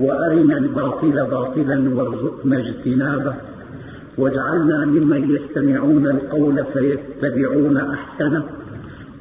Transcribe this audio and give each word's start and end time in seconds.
وأرنا 0.00 0.58
الباطل 0.58 1.26
باطلا 1.30 1.94
وارزقنا 1.94 2.58
اجتنابه. 2.58 3.34
واجعلنا 4.18 4.86
ممن 4.86 5.36
يستمعون 5.36 6.06
القول 6.06 6.64
فيتبعون 6.72 7.76
أحسنه. 7.76 8.44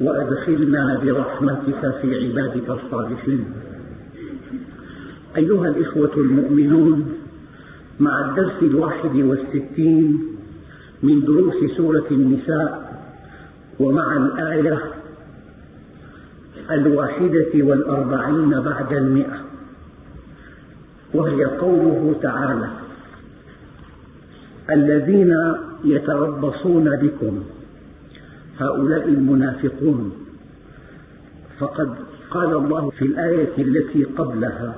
وأدخلنا 0.02 1.00
برحمتك 1.04 1.96
في 2.02 2.26
عبادك 2.26 2.70
الصالحين. 2.70 3.46
أيها 5.38 5.68
الإخوة 5.68 6.12
المؤمنون 6.18 7.14
مع 8.00 8.30
الدرس 8.30 8.64
الواحد 8.64 9.16
والستين 9.16 10.20
من 11.04 11.22
دروس 11.22 11.56
سورة 11.78 12.06
النساء 12.12 13.00
ومع 13.80 14.18
الآية 14.18 14.80
الواحدة 16.72 17.52
والأربعين 17.54 18.50
بعد 18.50 18.94
المئة 18.94 19.47
وهي 21.14 21.46
قوله 21.46 22.16
تعالى 22.22 22.70
الذين 24.72 25.36
يتربصون 25.84 26.96
بكم 26.96 27.44
هؤلاء 28.60 29.08
المنافقون. 29.08 30.12
فقد 31.60 31.96
قال 32.32 32.56
الله 32.56 32.90
في 32.90 33.06
الآية 33.06 33.58
التي 33.58 34.04
قبلها 34.04 34.76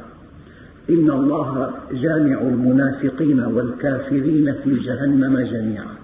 إن 0.90 1.12
الله 1.12 1.74
جامع 1.92 2.42
المنافقين 2.42 3.40
والكافرين 3.40 4.56
في 4.64 4.76
جهنم 4.76 5.40
جميعا. 5.40 5.96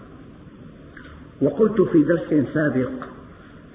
وقلت 1.42 1.82
في 1.82 2.04
درس 2.04 2.45
سابق 2.54 2.92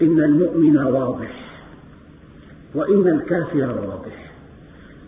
إن 0.03 0.25
المؤمن 0.25 0.77
واضح 0.77 1.63
وإن 2.75 3.09
الكافر 3.09 3.87
واضح. 3.89 4.33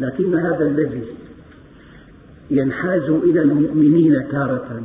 لكن 0.01 0.35
هذا 0.35 0.65
الذي 0.65 1.05
ينحاز 2.53 3.11
إلى 3.11 3.43
المؤمنين 3.43 4.29
تارة 4.31 4.83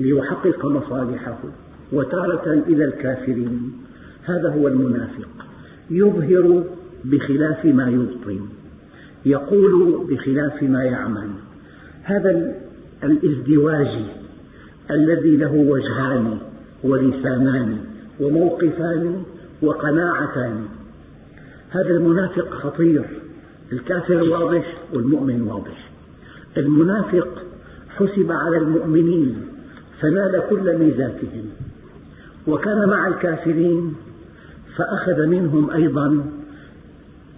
ليحقق 0.00 0.66
مصالحه 0.66 1.38
وتارة 1.92 2.52
إلى 2.68 2.84
الكافرين. 2.84 3.72
هذا 4.24 4.48
هو 4.48 4.68
المنافق. 4.68 5.28
يظهر 5.90 6.64
بخلاف 7.04 7.64
ما 7.64 7.88
يبطن. 7.88 8.40
يقول 9.26 10.06
بخلاف 10.10 10.62
ما 10.62 10.84
يعمل. 10.84 11.28
هذا 12.02 12.54
الازدواج 13.04 14.04
الذي 14.90 15.36
له 15.36 15.54
وجهان 15.54 16.38
ولسانان 16.84 17.78
وموقفان 18.20 19.22
وقناعتان. 19.62 20.64
هذا 21.70 21.90
المنافق 21.90 22.50
خطير. 22.50 23.04
الكافر 23.72 24.22
واضح 24.22 24.78
والمؤمن 24.92 25.42
واضح. 25.42 25.81
المنافق 26.56 27.28
حسب 27.88 28.32
على 28.32 28.56
المؤمنين 28.58 29.36
فنال 30.00 30.42
كل 30.50 30.78
ميزاتهم. 30.78 31.44
وكان 32.46 32.88
مع 32.88 33.08
الكافرين 33.08 33.94
فأخذ 34.76 35.26
منهم 35.26 35.70
أيضا 35.70 36.24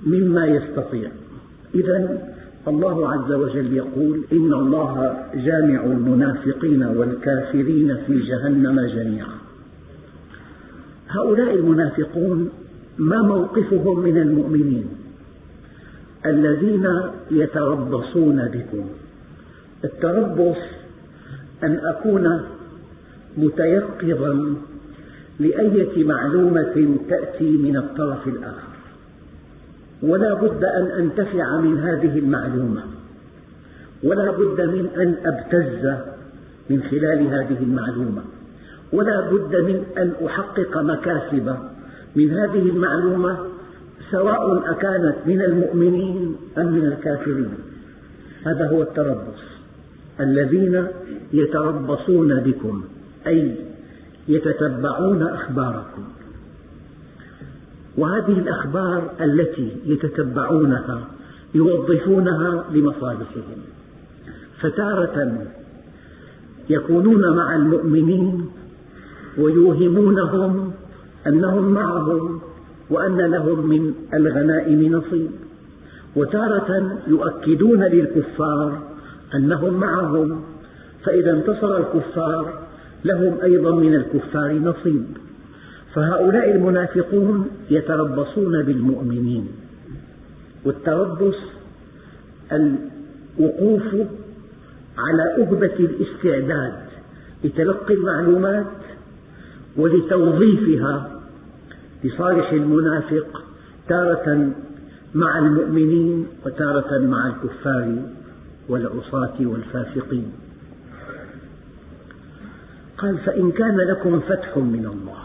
مما 0.06 0.46
يستطيع. 0.46 1.10
إذا 1.74 2.22
الله 2.68 3.12
عز 3.12 3.32
وجل 3.32 3.72
يقول 3.72 4.20
إن 4.32 4.52
الله 4.52 5.16
جامع 5.34 5.84
المنافقين 5.84 6.82
والكافرين 6.82 7.96
في 8.06 8.20
جهنم 8.20 8.80
جميعا. 8.80 9.34
هؤلاء 11.08 11.54
المنافقون 11.54 12.50
ما 12.98 13.22
موقفهم 13.22 14.00
من 14.00 14.18
المؤمنين؟ 14.18 14.86
الذين 16.26 16.88
يتربصون 17.30 18.48
بكم. 18.48 18.86
التربص 19.84 20.56
أن 21.64 21.78
أكون 21.84 22.40
متيقظا 23.36 24.56
لأية 25.40 26.04
معلومة 26.04 26.98
تأتي 27.08 27.50
من 27.50 27.76
الطرف 27.76 28.28
الآخر. 28.28 28.74
ولا 30.02 30.34
بد 30.34 30.64
أن 30.64 30.86
أنتفع 30.86 31.60
من 31.60 31.78
هذه 31.78 32.18
المعلومة. 32.18 32.82
ولا 34.02 34.30
بد 34.30 34.60
من 34.60 34.88
أن 34.96 35.16
أبتز 35.24 35.94
من 36.70 36.82
خلال 36.82 37.26
هذه 37.26 37.62
المعلومة. 37.62 38.22
ولا 38.92 39.20
بد 39.20 39.56
من 39.56 39.84
أن 39.98 40.12
أحقق 40.26 40.78
مكاسب 40.78 41.56
من 42.16 42.30
هذه 42.30 42.70
المعلومة 42.70 43.38
سواء 44.10 44.70
أكانت 44.70 45.16
من 45.26 45.42
المؤمنين 45.42 46.36
أم 46.58 46.72
من 46.72 46.86
الكافرين. 46.86 47.54
هذا 48.46 48.68
هو 48.68 48.82
التربص. 48.82 49.53
الذين 50.20 50.86
يتربصون 51.32 52.40
بكم 52.40 52.84
أي 53.26 53.54
يتتبعون 54.28 55.22
أخباركم. 55.22 56.04
وهذه 57.96 58.38
الأخبار 58.38 59.10
التي 59.20 59.76
يتتبعونها 59.86 61.08
يوظفونها 61.54 62.64
لمصالحهم. 62.72 63.58
فتارة 64.60 65.46
يكونون 66.70 67.36
مع 67.36 67.56
المؤمنين 67.56 68.48
ويوهمونهم 69.38 70.72
أنهم 71.26 71.72
معهم 71.72 72.40
وأن 72.90 73.20
لهم 73.20 73.66
من 73.66 73.94
الغنائم 74.14 74.92
نصيب. 74.92 75.30
وتارة 76.16 76.98
يؤكدون 77.06 77.82
للكفار 77.82 78.93
أنهم 79.34 79.80
معهم 79.80 80.42
فإذا 81.04 81.30
انتصر 81.30 81.76
الكفار 81.76 82.64
لهم 83.04 83.40
أيضا 83.42 83.74
من 83.74 83.94
الكفار 83.94 84.52
نصيب. 84.52 85.04
فهؤلاء 85.94 86.50
المنافقون 86.50 87.50
يتربصون 87.70 88.62
بالمؤمنين 88.62 89.48
والتربص 90.64 91.36
الوقوف 92.52 93.82
على 94.98 95.42
أهبة 95.42 95.74
الاستعداد 95.80 96.74
لتلقي 97.44 97.94
المعلومات 97.94 98.66
ولتوظيفها 99.76 101.20
لصالح 102.04 102.52
المنافق 102.52 103.42
تارة 103.88 104.52
مع 105.14 105.38
المؤمنين 105.38 106.26
وتارة 106.46 106.98
مع 106.98 107.26
الكفار. 107.26 107.98
والعصاة 108.68 109.34
والفاسقين. 109.40 110.32
قال 112.98 113.18
فإن 113.18 113.52
كان 113.52 113.76
لكم 113.76 114.20
فتح 114.20 114.56
من 114.56 114.86
الله. 114.86 115.24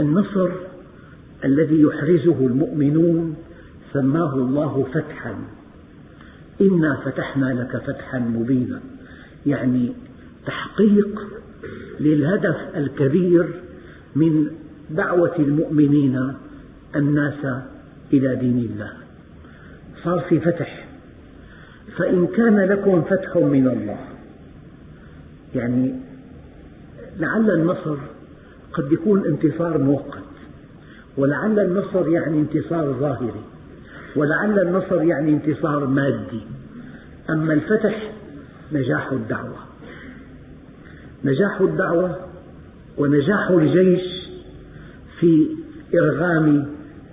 النصر 0.00 0.50
الذي 1.44 1.80
يحرزه 1.80 2.46
المؤمنون 2.46 3.36
سماه 3.92 4.34
الله 4.34 4.86
فتحا. 4.94 5.34
إنا 6.60 6.96
فتحنا 7.04 7.46
لك 7.46 7.76
فتحا 7.76 8.18
مبينا. 8.18 8.80
يعني 9.46 9.92
تحقيق 10.46 11.20
للهدف 12.00 12.56
الكبير 12.76 13.46
من 14.16 14.50
دعوة 14.90 15.36
المؤمنين 15.38 16.34
الناس 16.96 17.46
إلى 18.12 18.36
دين 18.36 18.58
الله. 18.58 18.92
صار 20.04 20.20
في 20.28 20.40
فتح 20.40 20.85
فإن 21.96 22.26
كان 22.26 22.60
لكم 22.60 23.02
فتح 23.02 23.36
من 23.36 23.68
الله. 23.68 23.98
يعني 25.54 25.94
لعل 27.18 27.50
النصر 27.50 27.96
قد 28.72 28.92
يكون 28.92 29.26
انتصار 29.26 29.78
مؤقت 29.78 30.22
ولعل 31.16 31.60
النصر 31.60 32.08
يعني 32.08 32.38
انتصار 32.40 32.92
ظاهري 32.92 33.42
ولعل 34.16 34.58
النصر 34.58 35.02
يعني 35.02 35.30
انتصار 35.32 35.86
مادي. 35.86 36.40
أما 37.30 37.52
الفتح 37.52 38.12
نجاح 38.72 39.12
الدعوة. 39.12 39.58
نجاح 41.24 41.60
الدعوة 41.60 42.16
ونجاح 42.98 43.50
الجيش 43.50 44.02
في 45.20 45.46
إرغام 45.94 46.66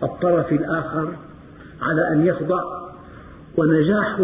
الطرف 0.04 0.52
الآخر 0.52 1.14
على 1.82 2.12
أن 2.12 2.26
يخضع 2.26 2.64
ونجاح 3.58 4.22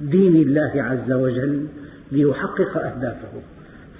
دين 0.00 0.36
الله 0.36 0.72
عز 0.74 1.12
وجل 1.12 1.66
ليحقق 2.12 2.76
أهدافه. 2.76 3.32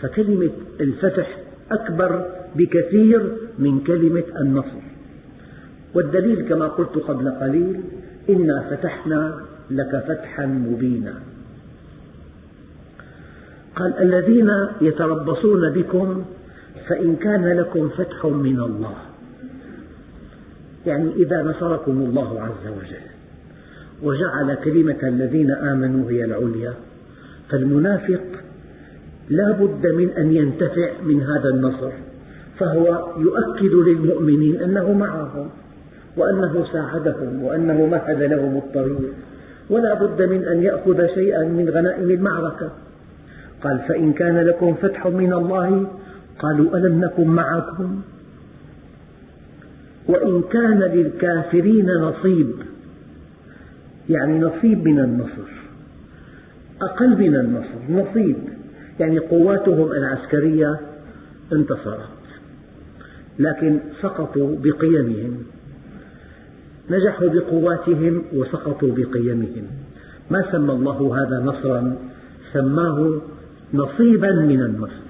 فكلمة 0.00 0.50
الفتح 0.80 1.38
أكبر 1.70 2.26
بكثير 2.56 3.32
من 3.58 3.80
كلمة 3.80 4.24
النصر. 4.40 4.80
والدليل 5.94 6.48
كما 6.48 6.68
قلت 6.68 6.98
قبل 6.98 7.30
قليل 7.30 7.80
إنا 8.28 8.66
فتحنا 8.70 9.40
لك 9.70 10.04
فتحا 10.08 10.46
مبينا. 10.46 11.14
قال 13.76 13.98
الذين 13.98 14.50
يتربصون 14.80 15.70
بكم 15.70 16.24
فإن 16.88 17.16
كان 17.16 17.58
لكم 17.58 17.88
فتح 17.88 18.26
من 18.26 18.60
الله. 18.60 18.96
يعني 20.86 21.12
إذا 21.12 21.42
نصركم 21.42 21.92
الله 21.92 22.42
عز 22.42 22.66
وجل. 22.66 23.17
وجعل 24.02 24.54
كلمة 24.64 24.98
الذين 25.02 25.50
آمنوا 25.50 26.10
هي 26.10 26.24
العليا. 26.24 26.74
فالمنافق 27.50 28.20
لا 29.30 29.52
بد 29.52 29.86
من 29.86 30.10
أن 30.10 30.32
ينتفع 30.32 30.90
من 31.02 31.22
هذا 31.22 31.48
النصر 31.48 31.90
فهو 32.58 33.08
يؤكد 33.18 33.74
للمؤمنين 33.88 34.62
أنه 34.62 34.92
معهم 34.92 35.48
وأنه 36.16 36.66
ساعدهم 36.72 37.42
وأنه 37.42 37.86
مهد 37.86 38.22
لهم 38.22 38.56
الطريق. 38.56 39.12
ولا 39.70 39.94
بد 39.94 40.22
من 40.22 40.44
أن 40.44 40.62
يأخذ 40.62 41.06
شيئا 41.14 41.44
من 41.44 41.68
غنائم 41.68 42.10
المعركة. 42.10 42.70
قال 43.62 43.78
فإن 43.88 44.12
كان 44.12 44.38
لكم 44.38 44.74
فتح 44.74 45.06
من 45.06 45.32
الله 45.32 45.86
قالوا 46.38 46.76
ألم 46.76 47.00
نكن 47.04 47.26
معكم؟ 47.26 48.00
وإن 50.08 50.42
كان 50.42 50.78
للكافرين 50.78 51.90
نصيب 51.90 52.50
يعني 54.08 54.38
نصيب 54.38 54.88
من 54.88 55.00
النصر 55.00 55.48
أقل 56.82 57.18
من 57.18 57.36
النصر 57.36 57.78
نصيب. 57.88 58.36
يعني 59.00 59.18
قواتهم 59.18 59.92
العسكرية 59.92 60.80
انتصرت 61.52 62.08
لكن 63.38 63.80
سقطوا 64.02 64.56
بقيمهم. 64.62 65.36
نجحوا 66.90 67.28
بقواتهم 67.28 68.22
وسقطوا 68.32 68.90
بقيمهم. 68.96 69.66
ما 70.30 70.44
سمى 70.52 70.72
الله 70.72 71.22
هذا 71.22 71.40
نصرا؟ 71.44 71.96
سماه 72.52 73.20
نصيبا 73.74 74.30
من 74.32 74.62
النصر. 74.62 75.08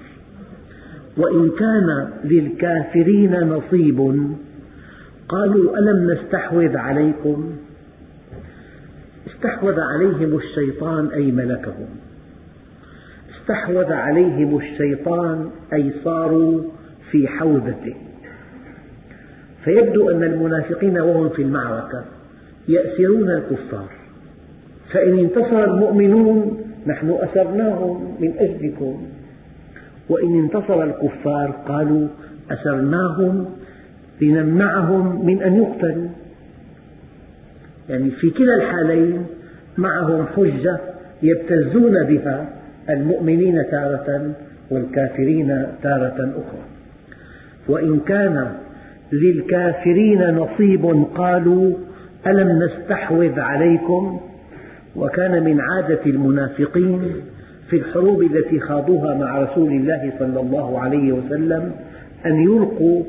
وإن 1.17 1.49
كان 1.49 2.09
للكافرين 2.23 3.39
نصيب 3.43 4.27
قالوا 5.29 5.77
ألم 5.77 6.11
نستحوذ 6.11 6.77
عليكم؟ 6.77 7.51
استحوذ 9.39 9.79
عليهم 9.79 10.37
الشيطان 10.37 11.07
أي 11.07 11.31
ملكهم. 11.31 11.87
استحوذ 13.35 13.93
عليهم 13.93 14.57
الشيطان 14.57 15.49
أي 15.73 15.91
صاروا 16.03 16.61
في 17.11 17.27
حوزته. 17.27 17.95
فيبدو 19.63 20.09
أن 20.09 20.23
المنافقين 20.23 20.99
وهم 20.99 21.29
في 21.29 21.41
المعركة 21.41 22.03
يأسرون 22.67 23.29
الكفار. 23.29 23.89
فإن 24.91 25.19
انتصر 25.19 25.63
المؤمنون 25.63 26.63
نحن 26.87 27.17
أسرناهم 27.21 28.17
من 28.19 28.33
أجلكم. 28.37 29.07
وإن 30.09 30.39
انتصر 30.39 30.83
الكفار 30.83 31.51
قالوا 31.67 32.07
أسرناهم 32.51 33.45
لنمنعهم 34.21 35.25
من 35.25 35.41
أن 35.41 35.55
يقتلوا. 35.55 36.09
يعني 37.89 38.11
في 38.11 38.29
كلا 38.29 38.55
الحالين 38.55 39.25
معهم 39.77 40.25
حجة 40.25 40.77
يبتزون 41.23 42.03
بها 42.03 42.49
المؤمنين 42.89 43.63
تارة 43.71 44.31
والكافرين 44.71 45.67
تارة 45.83 46.17
أخرى. 46.17 46.63
وإن 47.67 47.99
كان 47.99 48.51
للكافرين 49.11 50.35
نصيب 50.35 51.05
قالوا 51.15 51.73
ألم 52.27 52.63
نستحوذ 52.63 53.39
عليكم؟ 53.39 54.21
وكان 54.95 55.43
من 55.43 55.61
عادة 55.61 55.99
المنافقين 56.05 57.13
في 57.69 57.75
الحروب 57.75 58.21
التي 58.21 58.59
خاضوها 58.59 59.15
مع 59.15 59.39
رسول 59.43 59.71
الله 59.71 60.13
صلى 60.19 60.39
الله 60.39 60.79
عليه 60.79 61.11
وسلم 61.11 61.71
أن 62.25 62.43
يلقوا 62.43 63.03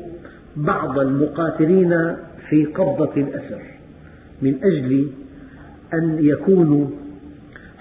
بعض 0.55 0.99
المقاتلين 0.99 2.15
في 2.49 2.65
قبضة 2.65 3.11
الأسر. 3.17 3.61
من 4.41 4.55
أجل 4.63 5.07
أن 5.93 6.17
يكونوا 6.19 6.87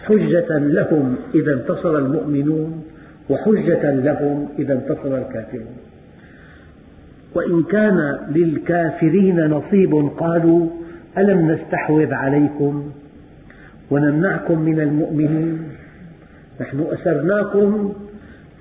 حجة 0.05 0.59
لهم 0.59 1.17
إذا 1.35 1.53
انتصر 1.53 1.99
المؤمنون 1.99 2.85
وحجة 3.31 3.95
لهم 3.95 4.49
إذا 4.59 4.73
انتصر 4.73 5.19
الكافرون. 5.19 5.77
وإن 7.35 7.63
كان 7.63 8.19
للكافرين 8.35 9.47
نصيب 9.47 10.11
قالوا 10.19 10.69
ألم 11.19 11.51
نستحوذ 11.51 12.13
عليكم 12.15 12.91
ونمنعكم 13.91 14.59
من 14.59 14.81
المؤمنين؟ 14.81 15.59
نحن 16.61 16.87
أسرناكم 16.93 17.95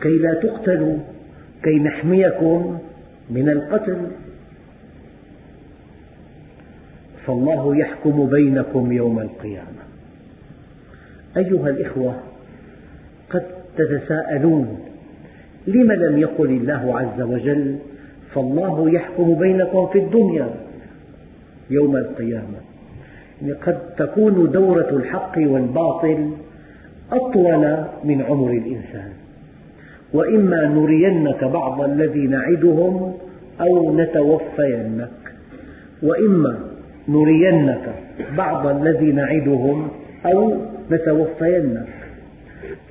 كي 0.02 0.18
لا 0.18 0.34
تقتلوا 0.34 0.98
كي 1.64 1.80
نحميكم 1.80 2.80
من 3.30 3.50
القتل. 3.50 3.98
فالله 7.30 7.78
يحكم 7.78 8.30
بينكم 8.30 8.92
يوم 8.92 9.20
القيامة. 9.20 9.84
أيها 11.38 11.70
الإخوة 11.70 12.16
قد 13.30 13.44
تتساءلون 13.78 14.80
لم 15.68 15.92
لم 15.92 16.18
يقل 16.18 16.50
الله 16.50 17.00
عز 17.00 17.22
وجل 17.22 17.76
فالله 18.34 18.90
يحكم 18.90 19.36
بينكم 19.36 19.88
في 19.88 20.00
الدنيا 20.00 20.50
يوم 21.70 21.98
القيامة؟ 21.98 22.60
يعني 23.42 23.54
قد 23.54 23.80
تكون 23.98 24.52
دورة 24.52 24.90
الحق 24.90 25.38
والباطل 25.38 26.32
أطول 27.12 27.78
من 28.04 28.22
عمر 28.22 28.52
الإنسان. 28.52 29.12
وإما 30.14 30.68
نرينك 30.68 31.44
بعض 31.44 31.82
الذي 31.82 32.28
نعدهم 32.28 33.14
أو 33.62 33.98
نتوفينك. 33.98 35.10
وإما 36.04 36.79
نرينك 37.08 37.96
بعض 38.38 38.68
الذي 38.68 39.12
نعدهم 39.12 39.88
أو 40.26 40.58
نتوفينك. 40.92 41.88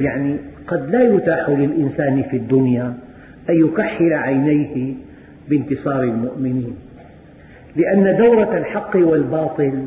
يعني 0.01 0.37
قد 0.67 0.91
لا 0.91 1.03
يتاح 1.03 1.49
للإنسان 1.49 2.23
في 2.23 2.37
الدنيا 2.37 2.95
أن 3.51 3.55
يكحل 3.67 4.13
عينيه 4.13 4.95
بانتصار 5.49 6.03
المؤمنين 6.03 6.77
لأن 7.77 8.17
دورة 8.17 8.59
الحق 8.59 8.97
والباطل 8.97 9.85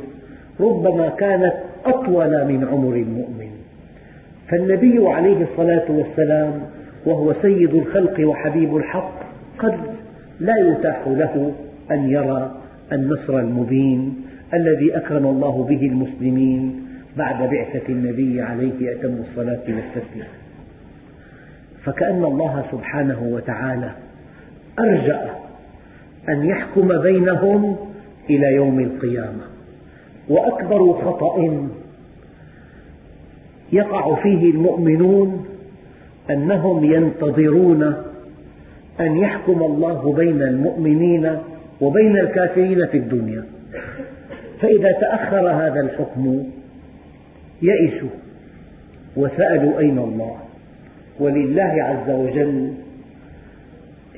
ربما 0.60 1.10
كانت 1.10 1.54
أطول 1.86 2.46
من 2.46 2.68
عمر 2.72 2.94
المؤمن. 2.96 3.52
فالنبي 4.50 5.08
عليه 5.08 5.48
الصلاة 5.52 5.92
والسلام 5.92 6.62
وهو 7.06 7.34
سيد 7.42 7.74
الخلق 7.74 8.28
وحبيب 8.28 8.78
الحق 8.78 9.12
قد 9.60 9.78
لا 10.40 10.54
يتاح 10.58 11.08
له 11.08 11.54
أن 11.92 12.10
يرى 12.10 12.61
النصر 12.92 13.40
المبين 13.40 14.22
الذي 14.54 14.98
أكرم 14.98 15.26
الله 15.26 15.64
به 15.64 15.86
المسلمين 15.86 16.88
بعد 17.18 17.50
بعثة 17.50 17.90
النبي 17.90 18.42
عليه 18.42 18.92
أتم 18.92 19.14
الصلاة 19.30 19.64
والتسليم. 19.68 20.28
فكأن 21.84 22.24
الله 22.24 22.66
سبحانه 22.72 23.24
وتعالى 23.24 23.92
أرجأ 24.80 25.30
أن 26.30 26.46
يحكم 26.46 27.02
بينهم 27.02 27.76
إلى 28.30 28.54
يوم 28.56 28.80
القيامة. 28.80 29.44
وأكبر 30.30 30.94
خطأ 30.94 31.68
يقع 33.74 34.16
فيه 34.16 34.52
المؤمنون 34.52 35.46
أنهم 36.30 36.86
ينتظرون 36.86 37.84
أن 39.00 39.18
يحكم 39.18 39.64
الله 39.64 40.14
بين 40.14 40.42
المؤمنين 40.42 41.38
وبين 41.82 42.18
الكافرين 42.18 42.86
في 42.86 42.98
الدنيا. 42.98 43.44
فإذا 44.62 44.92
تأخر 44.92 45.52
هذا 45.52 45.80
الحكم 45.80 46.44
يئسوا 47.62 48.10
وسألوا 49.18 49.80
أين 49.80 49.98
الله. 49.98 50.38
ولله 51.20 51.84
عز 51.84 52.10
وجل 52.10 52.74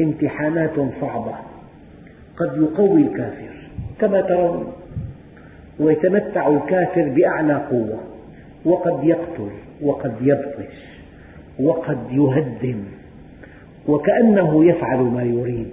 امتحانات 0.02 0.76
صعبة. 1.02 1.36
قد 2.38 2.58
يقوي 2.58 3.02
الكافر 3.02 3.54
كما 4.00 4.22
ترون 4.22 4.74
ويتمتع 5.80 6.48
الكافر 6.48 7.10
بأعلى 7.10 7.54
قوة. 7.54 8.00
وقد 8.66 9.04
يقتل 9.04 9.50
وقد 9.82 10.14
يبطش 10.22 10.94
وقد 11.60 11.98
يهدم 12.12 12.84
وكأنه 13.88 14.66
يفعل 14.66 14.98
ما 14.98 15.24
يريد. 15.24 15.70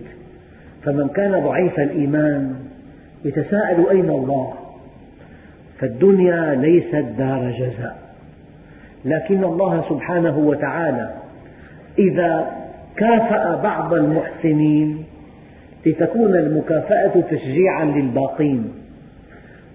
فمن 0.85 1.09
كان 1.09 1.45
ضعيف 1.45 1.81
الإيمان 1.81 2.55
يتساءل 3.25 3.89
أين 3.91 4.11
الله؟ 4.11 4.55
فالدنيا 5.79 6.55
ليست 6.55 7.05
دار 7.19 7.51
جزاء. 7.51 7.99
لكن 9.05 9.45
الله 9.45 9.85
سبحانه 9.89 10.39
وتعالى 10.39 11.11
إذا 11.99 12.51
كافأ 12.97 13.63
بعض 13.63 13.95
المحسنين 13.95 15.05
لتكون 15.87 16.37
المكافأة 16.37 17.21
تشجيعا 17.31 17.85
للباقين 17.85 18.73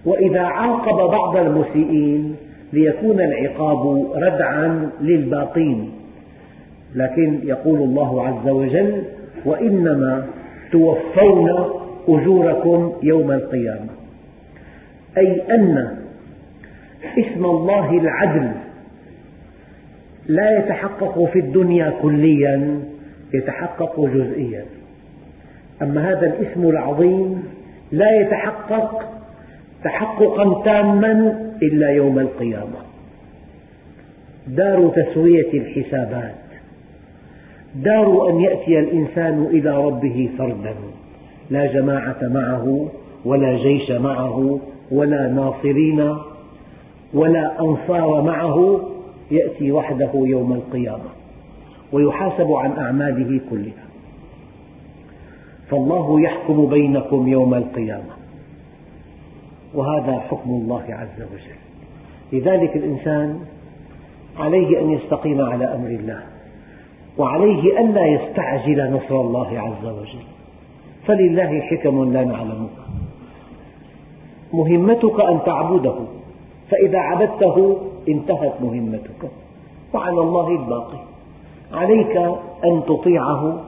وإذا 0.05 0.41
عاقب 0.41 1.11
بعض 1.11 1.37
المسيئين 1.37 2.35
ليكون 2.73 3.21
العقاب 3.21 4.11
ردعا 4.15 4.89
للباقين 5.01 5.91
لكن 6.95 7.39
يقول 7.43 7.79
الله 7.79 8.27
عز 8.27 8.49
وجل 8.49 9.03
وإنما 9.45 10.25
توفون 10.71 11.49
أجوركم 12.07 12.93
يوم 13.03 13.31
القيامة. 13.31 13.89
أي 15.17 15.41
أن 15.55 15.97
اسم 17.17 17.45
الله 17.45 17.97
العدل 17.97 18.51
لا 20.27 20.59
يتحقق 20.59 21.25
في 21.33 21.39
الدنيا 21.39 21.93
كليا 22.01 22.79
يتحقق 23.33 23.99
جزئيا. 24.05 24.65
أما 25.81 26.11
هذا 26.11 26.27
الاسم 26.27 26.69
العظيم 26.69 27.43
لا 27.91 28.21
يتحقق 28.21 29.09
تحققا 29.83 30.63
تاما 30.63 31.41
إلا 31.63 31.89
يوم 31.89 32.19
القيامة. 32.19 32.79
دار 34.47 34.93
تسوية 34.95 35.53
الحسابات. 35.53 36.44
دار 37.75 38.29
أن 38.29 38.41
يأتي 38.41 38.79
الإنسان 38.79 39.43
إلى 39.43 39.85
ربه 39.85 40.29
فردا. 40.37 40.75
لا 41.49 41.65
جماعة 41.65 42.17
معه 42.21 42.87
ولا 43.25 43.57
جيش 43.57 43.91
معه 43.91 44.59
ولا 44.91 45.27
ناصرين 45.27 46.15
ولا 47.13 47.61
أنصار 47.61 48.21
معه. 48.21 48.79
يأتي 49.31 49.71
وحده 49.71 50.11
يوم 50.13 50.53
القيامة 50.53 51.09
ويحاسب 51.91 52.51
عن 52.51 52.71
أعماله 52.71 53.39
كلها. 53.49 53.85
فالله 55.69 56.21
يحكم 56.21 56.65
بينكم 56.65 57.27
يوم 57.27 57.53
القيامة 57.53 58.13
وهذا 59.73 60.19
حكم 60.19 60.49
الله 60.49 60.83
عز 60.89 61.21
وجل. 61.21 61.55
لذلك 62.33 62.75
الإنسان 62.75 63.39
عليه 64.37 64.81
أن 64.81 64.89
يستقيم 64.89 65.41
على 65.41 65.65
أمر 65.65 65.87
الله. 65.87 66.34
وعليه 67.17 67.79
ألا 67.79 68.05
يستعجل 68.05 68.93
نصر 68.93 69.21
الله 69.21 69.59
عز 69.59 69.85
وجل. 69.85 70.25
فلله 71.05 71.61
حكم 71.61 72.13
لا 72.13 72.23
نعلمها 72.23 72.85
مهمتك 74.53 75.19
أن 75.19 75.39
تعبده. 75.45 75.95
فإذا 76.69 76.99
عبدته 76.99 77.77
انتهت 78.09 78.61
مهمتك. 78.61 79.31
وعلى 79.93 80.21
الله 80.21 80.47
الباقي. 80.49 80.99
عليك 81.73 82.17
أن 82.65 82.83
تطيعه 82.87 83.61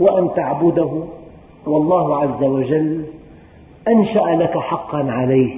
وأن 0.00 0.28
تعبده. 0.36 1.02
والله 1.66 2.16
عز 2.16 2.42
وجل 2.42 3.04
أنشأ 3.88 4.42
لك 4.42 4.58
حقا 4.58 5.10
عليه. 5.10 5.56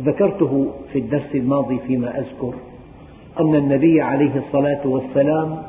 ذكرته 0.00 0.66
في 0.92 0.98
الدرس 0.98 1.34
الماضي 1.34 1.78
فيما 1.78 2.18
أذكر 2.18 2.54
أن 3.40 3.54
النبي 3.54 4.02
عليه 4.02 4.36
الصلاة 4.36 4.86
والسلام 4.86 5.62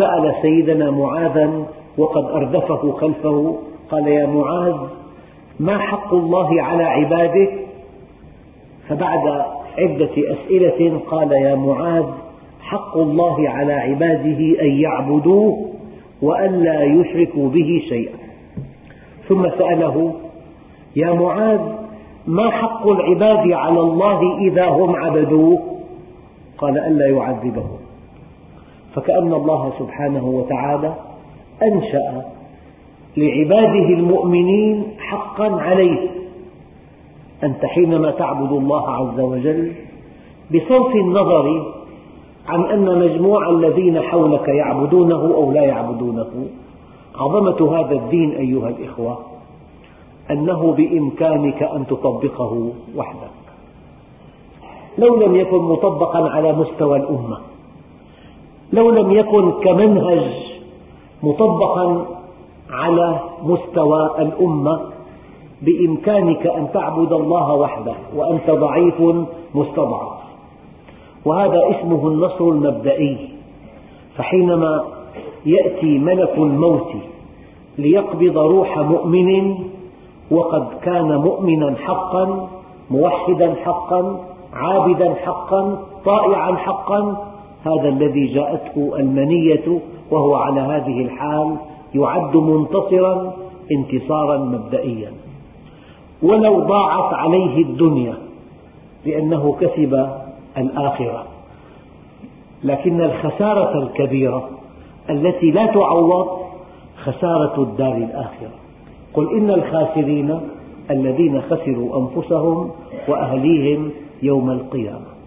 سأل 0.00 0.34
سيدنا 0.42 0.90
معاذا 0.90 1.66
وقد 1.98 2.24
أردفه 2.24 2.92
خلفه 2.92 3.58
قال 3.90 4.08
يا 4.08 4.26
معاذ 4.26 4.76
ما 5.60 5.78
حق 5.78 6.14
الله 6.14 6.62
على 6.62 6.84
عباده؟ 6.84 7.48
فبعد 8.88 9.44
عدة 9.78 10.10
أسئلة 10.16 11.00
قال 11.10 11.32
يا 11.32 11.54
معاذ 11.54 12.04
حق 12.60 12.96
الله 12.96 13.48
على 13.48 13.72
عباده 13.72 14.62
أن 14.62 14.70
يعبدوه 14.70 15.70
وأن 16.22 16.62
لا 16.62 16.82
يشركوا 16.82 17.48
به 17.48 17.82
شيئا. 17.88 18.18
ثم 19.28 19.48
سأله 19.58 20.14
يا 20.96 21.12
معاذ 21.12 21.60
ما 22.26 22.50
حق 22.50 22.88
العباد 22.88 23.52
على 23.52 23.80
الله 23.80 24.38
إذا 24.38 24.66
هم 24.66 24.96
عبدوه؟ 24.96 25.58
قال 26.58 26.78
ألا 26.78 27.06
يعذبهم. 27.06 27.79
فكأن 28.94 29.32
الله 29.32 29.72
سبحانه 29.78 30.24
وتعالى 30.26 30.94
أنشأ 31.62 32.24
لعباده 33.16 33.88
المؤمنين 33.94 34.84
حقا 34.98 35.60
عليه. 35.60 36.10
أنت 37.42 37.64
حينما 37.64 38.10
تعبد 38.10 38.52
الله 38.52 38.90
عز 38.90 39.20
وجل 39.20 39.72
بصرف 40.54 40.94
النظر 40.94 41.72
عن 42.48 42.64
أن 42.64 42.98
مجموع 42.98 43.50
الذين 43.50 44.00
حولك 44.00 44.48
يعبدونه 44.48 45.34
أو 45.34 45.52
لا 45.52 45.62
يعبدونه 45.62 46.46
عظمة 47.14 47.78
هذا 47.78 47.94
الدين 47.94 48.30
أيها 48.30 48.68
الإخوة 48.68 49.18
أنه 50.30 50.72
بإمكانك 50.72 51.62
أن 51.62 51.86
تطبقه 51.86 52.72
وحدك. 52.96 53.30
لو 54.98 55.16
لم 55.16 55.36
يكن 55.36 55.58
مطبقا 55.58 56.28
على 56.28 56.52
مستوى 56.52 56.96
الأمة 56.96 57.49
لو 58.72 58.90
لم 58.90 59.10
يكن 59.10 59.50
كمنهج 59.50 60.24
مطبقا 61.22 62.06
على 62.70 63.20
مستوى 63.42 64.10
الأمة 64.18 64.80
بإمكانك 65.62 66.46
أن 66.46 66.68
تعبد 66.72 67.12
الله 67.12 67.54
وحده 67.54 67.94
وأنت 68.16 68.50
ضعيف 68.50 69.02
مستضعف. 69.54 70.12
وهذا 71.24 71.60
اسمه 71.70 72.08
النصر 72.08 72.44
المبدئي. 72.48 73.28
فحينما 74.16 74.84
يأتي 75.46 75.98
ملك 75.98 76.34
الموت 76.36 76.92
ليقبض 77.78 78.38
روح 78.38 78.78
مؤمن 78.78 79.54
وقد 80.30 80.66
كان 80.82 81.16
مؤمنا 81.16 81.74
حقا 81.76 82.48
موحدا 82.90 83.54
حقا 83.64 84.20
عابدا 84.52 85.14
حقا 85.14 85.78
طائعا 86.04 86.56
حقا 86.56 87.29
هذا 87.64 87.88
الذي 87.88 88.26
جاءته 88.26 88.96
المنية 88.96 89.80
وهو 90.10 90.34
على 90.34 90.60
هذه 90.60 91.00
الحال 91.00 91.56
يعد 91.94 92.36
منتصرا 92.36 93.36
انتصارا 93.72 94.38
مبدئيا. 94.38 95.12
ولو 96.22 96.60
ضاعت 96.60 97.14
عليه 97.14 97.62
الدنيا 97.62 98.14
لأنه 99.06 99.56
كسب 99.60 100.08
الآخرة. 100.58 101.24
لكن 102.64 103.00
الخسارة 103.00 103.78
الكبيرة 103.82 104.48
التي 105.10 105.50
لا 105.50 105.66
تعوض 105.66 106.28
خسارة 106.96 107.62
الدار 107.62 107.96
الآخرة. 107.96 108.50
قل 109.14 109.36
إن 109.36 109.50
الخاسرين 109.50 110.40
الذين 110.90 111.42
خسروا 111.42 111.98
أنفسهم 111.98 112.70
وأهليهم 113.08 113.90
يوم 114.22 114.50
القيامة. 114.50 115.19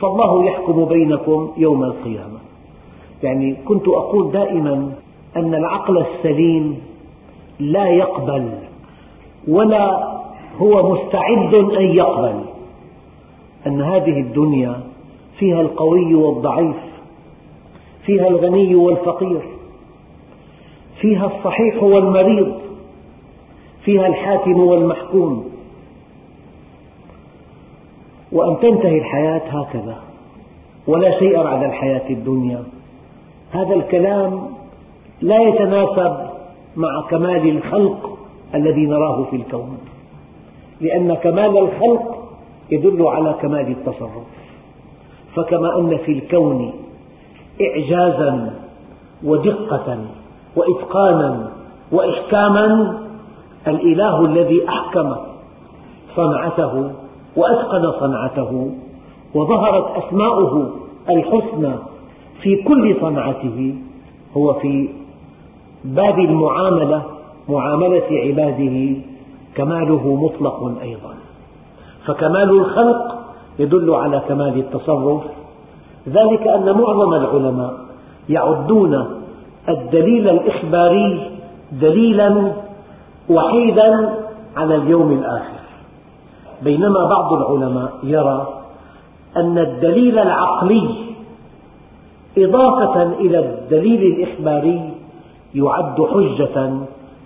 فالله 0.00 0.44
يحكم 0.44 0.84
بينكم 0.84 1.50
يوم 1.56 1.84
القيامة. 1.84 2.38
يعني 3.22 3.54
كنت 3.54 3.88
أقول 3.88 4.32
دائما 4.32 4.92
أن 5.36 5.54
العقل 5.54 5.98
السليم 5.98 6.80
لا 7.60 7.86
يقبل 7.86 8.50
ولا 9.48 10.10
هو 10.58 10.92
مستعد 10.92 11.54
أن 11.54 11.86
يقبل 11.86 12.40
أن 13.66 13.82
هذه 13.82 14.20
الدنيا 14.20 14.80
فيها 15.38 15.60
القوي 15.60 16.14
والضعيف 16.14 16.76
فيها 18.06 18.28
الغني 18.28 18.74
والفقير 18.74 19.42
فيها 21.00 21.26
الصحيح 21.26 21.82
والمريض 21.82 22.52
فيها 23.84 24.06
الحاكم 24.06 24.60
والمحكوم. 24.60 25.49
وأن 28.32 28.60
تنتهي 28.60 28.98
الحياة 28.98 29.42
هكذا 29.60 29.96
ولا 30.86 31.18
شيء 31.18 31.42
بعد 31.42 31.62
الحياة 31.62 32.10
الدنيا. 32.10 32.64
هذا 33.50 33.74
الكلام 33.74 34.48
لا 35.20 35.42
يتناسب 35.42 36.16
مع 36.76 37.02
كمال 37.10 37.48
الخلق 37.48 38.18
الذي 38.54 38.86
نراه 38.86 39.24
في 39.24 39.36
الكون 39.36 39.78
لأن 40.80 41.14
كمال 41.14 41.58
الخلق 41.58 42.28
يدل 42.70 43.06
على 43.06 43.34
كمال 43.42 43.68
التصرف. 43.68 44.40
فكما 45.36 45.78
أن 45.78 45.98
في 45.98 46.12
الكون 46.12 46.72
إعجازا 47.60 48.60
ودقة 49.24 49.98
وإتقانا 50.56 51.50
وإحكاما 51.92 52.98
الإله 53.68 54.24
الذي 54.24 54.68
أحكم 54.68 55.16
صنعته 56.16 56.92
وأتقن 57.36 57.92
صنعته 58.00 58.70
وظهرت 59.34 60.04
أسماؤه 60.04 60.70
الحسنى 61.08 61.72
في 62.42 62.62
كل 62.62 62.96
صنعته 63.00 63.74
هو 64.36 64.52
في 64.52 64.88
باب 65.84 66.18
المعاملة 66.18 67.02
معاملة 67.48 68.06
عباده 68.10 68.96
كماله 69.54 70.14
مطلق 70.14 70.80
أيضا. 70.82 71.14
فكمال 72.06 72.50
الخلق 72.50 73.18
يدل 73.58 73.94
على 73.94 74.22
كمال 74.28 74.58
التصرف. 74.58 75.22
ذلك 76.08 76.46
أن 76.46 76.78
معظم 76.78 77.14
العلماء 77.14 77.74
يعدون 78.28 79.22
الدليل 79.68 80.28
الإخباري 80.28 81.30
دليلا 81.72 82.52
وحيدا 83.30 84.14
على 84.56 84.76
اليوم 84.76 85.12
الآخر. 85.12 85.59
بينما 86.62 87.04
بعض 87.04 87.32
العلماء 87.32 87.92
يرى 88.02 88.48
أن 89.36 89.58
الدليل 89.58 90.18
العقلي 90.18 90.88
إضافة 92.38 93.02
إلى 93.02 93.38
الدليل 93.38 94.02
الإخباري 94.02 94.90
يعد 95.54 96.06
حجة 96.14 96.72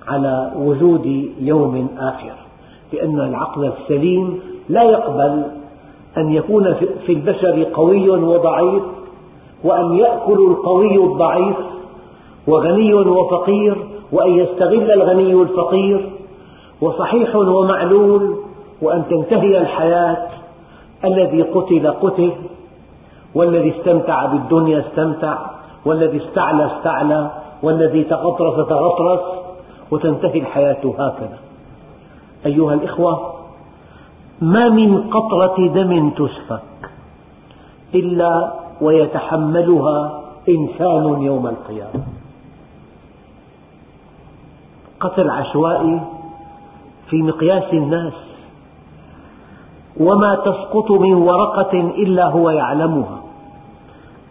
على 0.08 0.52
وجود 0.56 1.30
يوم 1.40 1.88
آخر 1.98 2.32
لأن 2.92 3.20
العقل 3.20 3.72
السليم 3.72 4.40
لا 4.68 4.82
يقبل 4.82 5.42
أن 6.16 6.32
يكون 6.32 6.74
في 7.06 7.12
البشر 7.12 7.64
قوي 7.64 8.10
وضعيف 8.10 8.82
وأن 9.64 9.92
يأكل 9.96 10.46
القوي 10.50 11.04
الضعيف 11.04 11.56
وغني 12.46 12.94
وفقير 12.94 13.76
وأن 14.12 14.30
يستغل 14.30 14.90
الغني 14.90 15.32
الفقير 15.32 16.10
وصحيح 16.80 17.36
ومعلول 17.36 18.43
وأن 18.82 19.04
تنتهي 19.10 19.58
الحياة 19.58 20.28
الذي 21.04 21.42
قتل 21.42 21.90
قتل 21.90 22.32
والذي 23.34 23.78
استمتع 23.78 24.26
بالدنيا 24.26 24.80
استمتع 24.80 25.38
والذي 25.84 26.24
استعلى 26.24 26.76
استعلى 26.76 27.30
والذي 27.62 28.04
تغطرس 28.04 28.68
تغطرس 28.68 29.20
وتنتهي 29.90 30.40
الحياة 30.40 30.94
هكذا. 30.98 31.38
أيها 32.46 32.74
الإخوة 32.74 33.34
ما 34.40 34.68
من 34.68 35.10
قطرة 35.10 35.68
دم 35.68 36.10
تسفك 36.10 36.90
إلا 37.94 38.52
ويتحملها 38.80 40.20
إنسان 40.48 41.22
يوم 41.22 41.46
القيامة. 41.46 42.04
قتل 45.00 45.30
عشوائي 45.30 46.00
في 47.10 47.22
مقياس 47.22 47.72
الناس 47.72 48.23
وما 50.00 50.34
تسقط 50.34 50.90
من 50.90 51.14
ورقة 51.14 51.72
إلا 51.72 52.24
هو 52.28 52.50
يعلمها. 52.50 53.20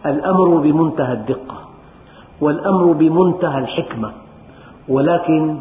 الأمر 0.06 0.56
بمنتهى 0.56 1.12
الدقة 1.12 1.56
والأمر 2.40 2.92
بمنتهى 2.92 3.58
الحكمة 3.58 4.12
ولكن 4.88 5.58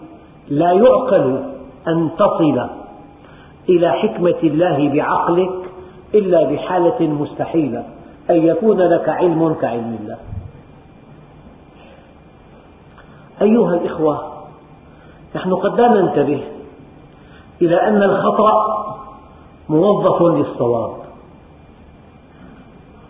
لا 0.50 0.72
يعقل 0.72 1.43
أن 1.88 2.10
تصل 2.17 2.69
إلى 3.69 3.91
حكمة 3.91 4.39
الله 4.43 4.89
بعقلك 4.89 5.53
إلا 6.13 6.43
بحالة 6.43 7.07
مستحيلة 7.07 7.83
أن 8.29 8.48
يكون 8.48 8.77
لك 8.81 9.10
علم 9.10 9.53
كعلم 9.53 9.98
الله. 10.01 10.17
أيها 13.41 13.74
الإخوة 13.74 14.33
نحن 15.36 15.53
قد 15.53 15.81
لا 15.81 15.88
ننتبه 15.88 16.41
إلى 17.62 17.75
أن 17.88 18.03
الخطأ 18.03 18.83
موظف 19.70 20.22
للصواب. 20.22 20.91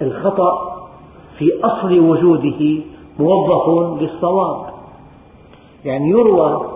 الخطأ 0.02 0.80
في 1.38 1.46
أصل 1.64 2.00
وجوده 2.00 2.84
موظف 3.20 4.00
للصواب. 4.02 4.74
يعني 5.86 6.10
يروى 6.10 6.74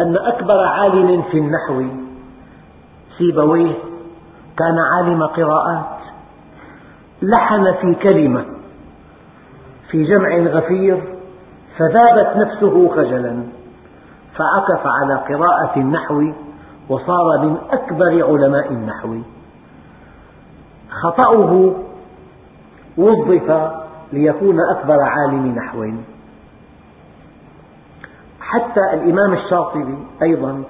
أن 0.00 0.16
أكبر 0.16 0.64
عالم 0.64 1.22
في 1.22 1.38
النحو 1.38 1.84
سيبويه 3.18 3.74
كان 4.58 4.78
عالم 4.78 5.22
قراءات 5.22 5.96
لحن 7.22 7.72
في 7.80 7.94
كلمة 7.94 8.44
في 9.90 10.04
جمع 10.04 10.36
غفير 10.38 11.18
فذابت 11.78 12.36
نفسه 12.36 12.88
خجلا 12.88 13.42
فعكف 14.36 14.82
على 14.86 15.14
قراءة 15.14 15.76
النحو 15.76 16.32
وصار 16.88 17.38
من 17.42 17.56
أكبر 17.70 18.24
علماء 18.24 18.72
النحو. 18.72 19.16
خطأه 20.90 21.72
وظف 22.98 23.72
ليكون 24.12 24.60
أكبر 24.60 25.00
عالم 25.00 25.46
نحو. 25.46 25.90
حتى 28.40 28.80
الإمام 28.92 29.32
الشاطبي 29.32 29.98
أيضا 30.22 30.62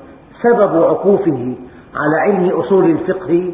سبب 0.42 0.84
عكوفه 0.84 1.56
على 1.94 2.16
علم 2.20 2.60
أصول 2.60 2.90
الفقه 2.90 3.52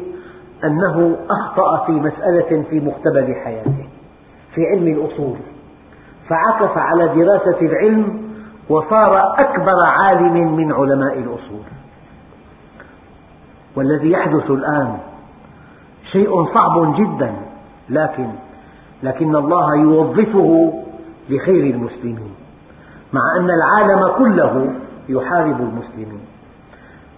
أنه 0.63 1.17
أخطأ 1.29 1.85
في 1.85 1.91
مسألة 1.91 2.63
في 2.69 2.79
مقتبل 2.79 3.35
حياته 3.43 3.87
في 4.55 4.65
علم 4.65 4.87
الأصول. 4.87 5.37
فعكف 6.29 6.77
على 6.77 7.07
دراسة 7.07 7.61
العلم 7.61 8.23
وصار 8.69 9.33
أكبر 9.39 9.85
عالم 9.85 10.55
من 10.55 10.73
علماء 10.73 11.17
الأصول. 11.17 11.72
والذي 13.75 14.11
يحدث 14.11 14.51
الآن 14.51 14.97
شيء 16.11 16.45
صعب 16.45 16.95
جدا 16.95 17.33
لكن 17.89 18.27
لكن 19.03 19.35
الله 19.35 19.75
يوظفه 19.75 20.73
لخير 21.29 21.75
المسلمين 21.75 22.33
مع 23.13 23.21
أن 23.37 23.49
العالم 23.49 24.07
كله 24.17 24.75
يحارب 25.09 25.61
المسلمين 25.61 26.21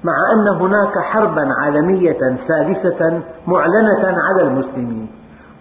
مع 0.03 0.13
أن 0.33 0.47
هناك 0.47 0.99
حربا 0.99 1.49
عالمية 1.61 2.37
ثالثة 2.47 3.21
معلنة 3.47 4.21
على 4.21 4.41
المسلمين 4.41 5.07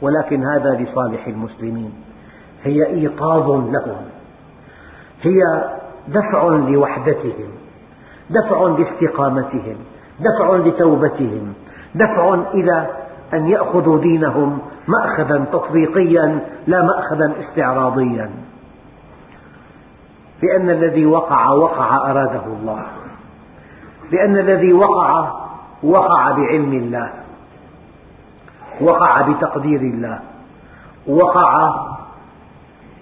ولكن 0.02 0.44
هذا 0.44 0.70
لصالح 0.70 1.26
المسلمين 1.26 1.92
هي 2.62 2.86
إيقاظ 2.86 3.50
لهم 3.50 4.04
هي 5.22 5.64
دفع 6.08 6.48
لوحدتهم 6.48 7.48
دفع 8.30 8.62
لاستقامتهم. 8.62 9.76
دفع 10.20 10.56
لتوبتهم 10.56 11.54
دفع 11.94 12.34
إلى 12.34 12.86
أن 13.34 13.46
يأخذوا 13.46 13.98
دينهم 13.98 14.58
مأخذا 14.88 15.44
تطبيقيا 15.52 16.40
لا 16.66 16.82
مأخذا 16.82 17.34
استعراضيا. 17.40 18.30
لأن 20.42 20.70
الذي 20.70 21.06
وقع 21.06 21.48
وقع 21.48 22.10
أراده 22.10 22.46
الله. 22.46 22.86
لأن 24.12 24.36
الذي 24.36 24.72
وقع 24.72 25.30
وقع 25.82 26.30
بعلم 26.30 26.72
الله. 26.72 27.10
وقع 28.80 29.28
بتقدير 29.28 29.80
الله. 29.80 30.20
وقع 31.06 31.74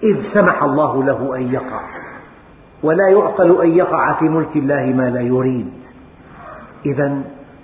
إذ 0.03 0.33
سمح 0.33 0.63
الله 0.63 1.03
له 1.03 1.35
أن 1.35 1.53
يقع. 1.53 1.81
ولا 2.83 3.09
يعقل 3.09 3.61
أن 3.61 3.69
يقع 3.69 4.13
في 4.13 4.25
ملك 4.25 4.55
الله 4.55 4.85
ما 4.85 5.09
لا 5.09 5.21
يريد. 5.21 5.82
إذا 6.85 7.21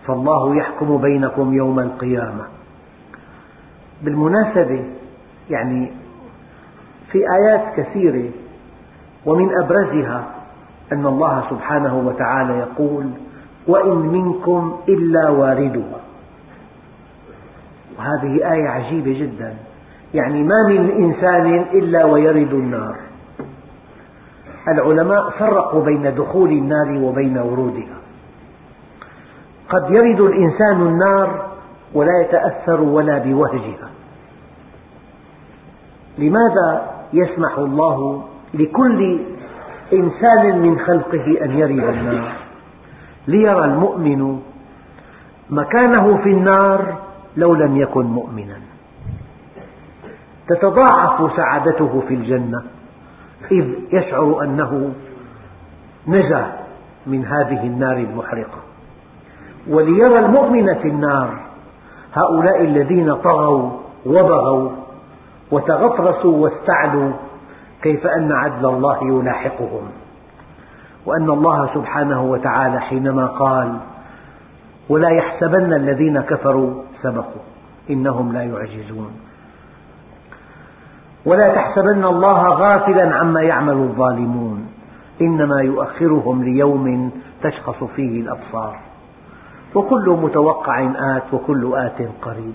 فالله 0.07 0.55
يحكم 0.55 0.97
بينكم 0.97 1.53
يوم 1.53 1.79
القيامة. 1.79 2.45
بالمناسبة 4.01 4.83
يعني 5.49 5.91
في 7.11 7.17
آيات 7.17 7.75
كثيرة 7.77 8.29
ومن 9.25 9.49
أبرزها 9.63 10.27
أن 10.91 11.05
الله 11.05 11.43
سبحانه 11.49 11.97
وتعالى 12.07 12.57
يقول 12.57 13.05
وإن 13.67 13.97
منكم 13.97 14.79
إلا 14.89 15.29
واردها. 15.29 15.99
وهذه 17.97 18.53
آية 18.53 18.69
عجيبة 18.69 19.19
جدا. 19.19 19.53
يعني 20.13 20.43
ما 20.43 20.67
من 20.69 20.91
إنسان 20.91 21.65
إلا 21.73 22.05
ويرد 22.05 22.53
النار. 22.53 22.95
العلماء 24.67 25.29
فرقوا 25.29 25.85
بين 25.85 26.15
دخول 26.15 26.49
النار 26.49 27.03
وبين 27.03 27.37
ورودها 27.37 27.98
قد 29.69 29.91
يرد 29.91 30.19
الإنسان 30.19 30.81
النار 30.81 31.49
ولا 31.93 32.21
يتأثر 32.21 32.81
ولا 32.81 33.17
بوهجها. 33.17 33.89
لماذا 36.17 36.91
يسمح 37.13 37.57
الله 37.57 38.23
لكل 38.53 39.19
إنسان 39.93 40.59
من 40.59 40.79
خلقه 40.79 41.45
أن 41.45 41.51
يرد 41.51 41.95
النار؟ 41.95 42.33
ليرى 43.27 43.65
المؤمن 43.65 44.39
مكانه 45.49 46.17
في 46.17 46.29
النار 46.29 46.97
لو 47.37 47.55
لم 47.55 47.77
يكن 47.77 48.05
مؤمنا. 48.05 48.57
تتضاعف 50.47 51.35
سعادته 51.35 52.03
في 52.07 52.13
الجنة 52.13 52.63
إذ 53.51 53.73
يشعر 53.91 54.43
أنه 54.43 54.93
نجا 56.07 56.53
من 57.07 57.25
هذه 57.25 57.63
النار 57.63 57.97
المحرقة. 57.97 58.68
وليرى 59.67 60.19
المؤمن 60.19 60.73
في 60.73 60.87
النار. 60.87 61.39
هؤلاء 62.13 62.61
الذين 62.61 63.15
طغوا 63.15 63.69
وبغوا 64.05 64.69
وتغطرسوا 65.51 66.37
واستعلوا 66.37 67.11
كيف 67.81 68.07
أن 68.07 68.31
عدل 68.31 68.65
الله 68.65 68.97
يلاحقهم. 69.03 69.89
وأن 71.05 71.29
الله 71.29 71.69
سبحانه 71.73 72.23
وتعالى 72.23 72.79
حينما 72.79 73.25
قال 73.27 73.77
ولا 74.89 75.09
يحسبن 75.09 75.73
الذين 75.73 76.21
كفروا 76.21 76.73
سبقوا 77.01 77.41
إنهم 77.89 78.33
لا 78.33 78.43
يعجزون. 78.43 79.11
ولا 81.25 81.55
تحسبن 81.55 82.05
الله 82.05 82.49
غافلا 82.49 83.15
عما 83.15 83.41
يعمل 83.41 83.73
الظالمون 83.73 84.67
إنما 85.21 85.61
يؤخرهم 85.61 86.43
ليوم 86.43 87.11
تشخص 87.43 87.83
فيه 87.83 88.21
الأبصار. 88.21 88.88
وكل 89.75 90.17
متوقع 90.21 90.91
آت 90.95 91.33
وكل 91.33 91.73
آت 91.75 92.01
قريب. 92.21 92.53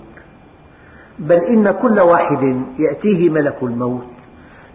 بل 1.19 1.35
إن 1.35 1.71
كل 1.71 1.99
واحد 1.99 2.61
يأتيه 2.79 3.29
ملك 3.29 3.63
الموت 3.63 4.05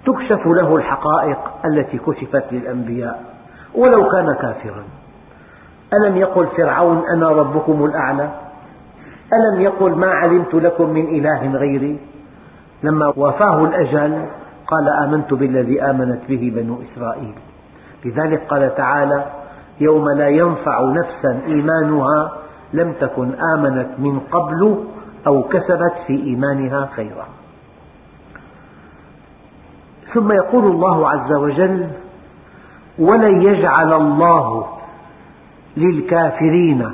تكشف 0.06 0.46
له 0.46 0.76
الحقائق 0.76 1.38
التي 1.64 1.98
كشفت 1.98 2.44
للأنبياء 2.52 3.24
ولو 3.74 4.08
كان 4.08 4.34
كافرا. 4.34 4.84
ألم 5.94 6.16
يقل 6.16 6.46
فرعون 6.46 7.02
أنا 7.14 7.28
ربكم 7.28 7.84
الأعلى؟ 7.84 8.30
ألم 9.32 9.60
يقل 9.60 9.94
ما 9.94 10.10
علمت 10.10 10.54
لكم 10.54 10.90
من 10.90 11.04
إله 11.08 11.52
غيري؟ 11.52 11.98
لما 12.82 13.12
وافاه 13.16 13.64
الأجل 13.64 14.26
قال 14.66 14.88
آمنت 14.88 15.34
بالذي 15.34 15.82
آمنت 15.82 16.20
به 16.28 16.52
بنو 16.56 16.78
إسرائيل. 16.82 17.34
لذلك 18.04 18.46
قال 18.48 18.74
تعالى 18.74 19.24
يوم 19.80 20.08
لا 20.08 20.28
ينفع 20.28 20.92
نفسا 20.92 21.42
إيمانها 21.46 22.32
لم 22.72 22.92
تكن 22.92 23.34
آمنت 23.56 23.88
من 23.98 24.20
قبل 24.20 24.84
أو 25.26 25.42
كسبت 25.42 25.94
في 26.06 26.22
إيمانها 26.22 26.86
خيرا. 26.96 27.26
ثم 30.14 30.32
يقول 30.32 30.64
الله 30.64 31.08
عز 31.08 31.32
وجل 31.32 31.90
ولن 32.98 33.42
يجعل 33.42 33.92
الله 33.92 34.66
للكافرين 35.76 36.90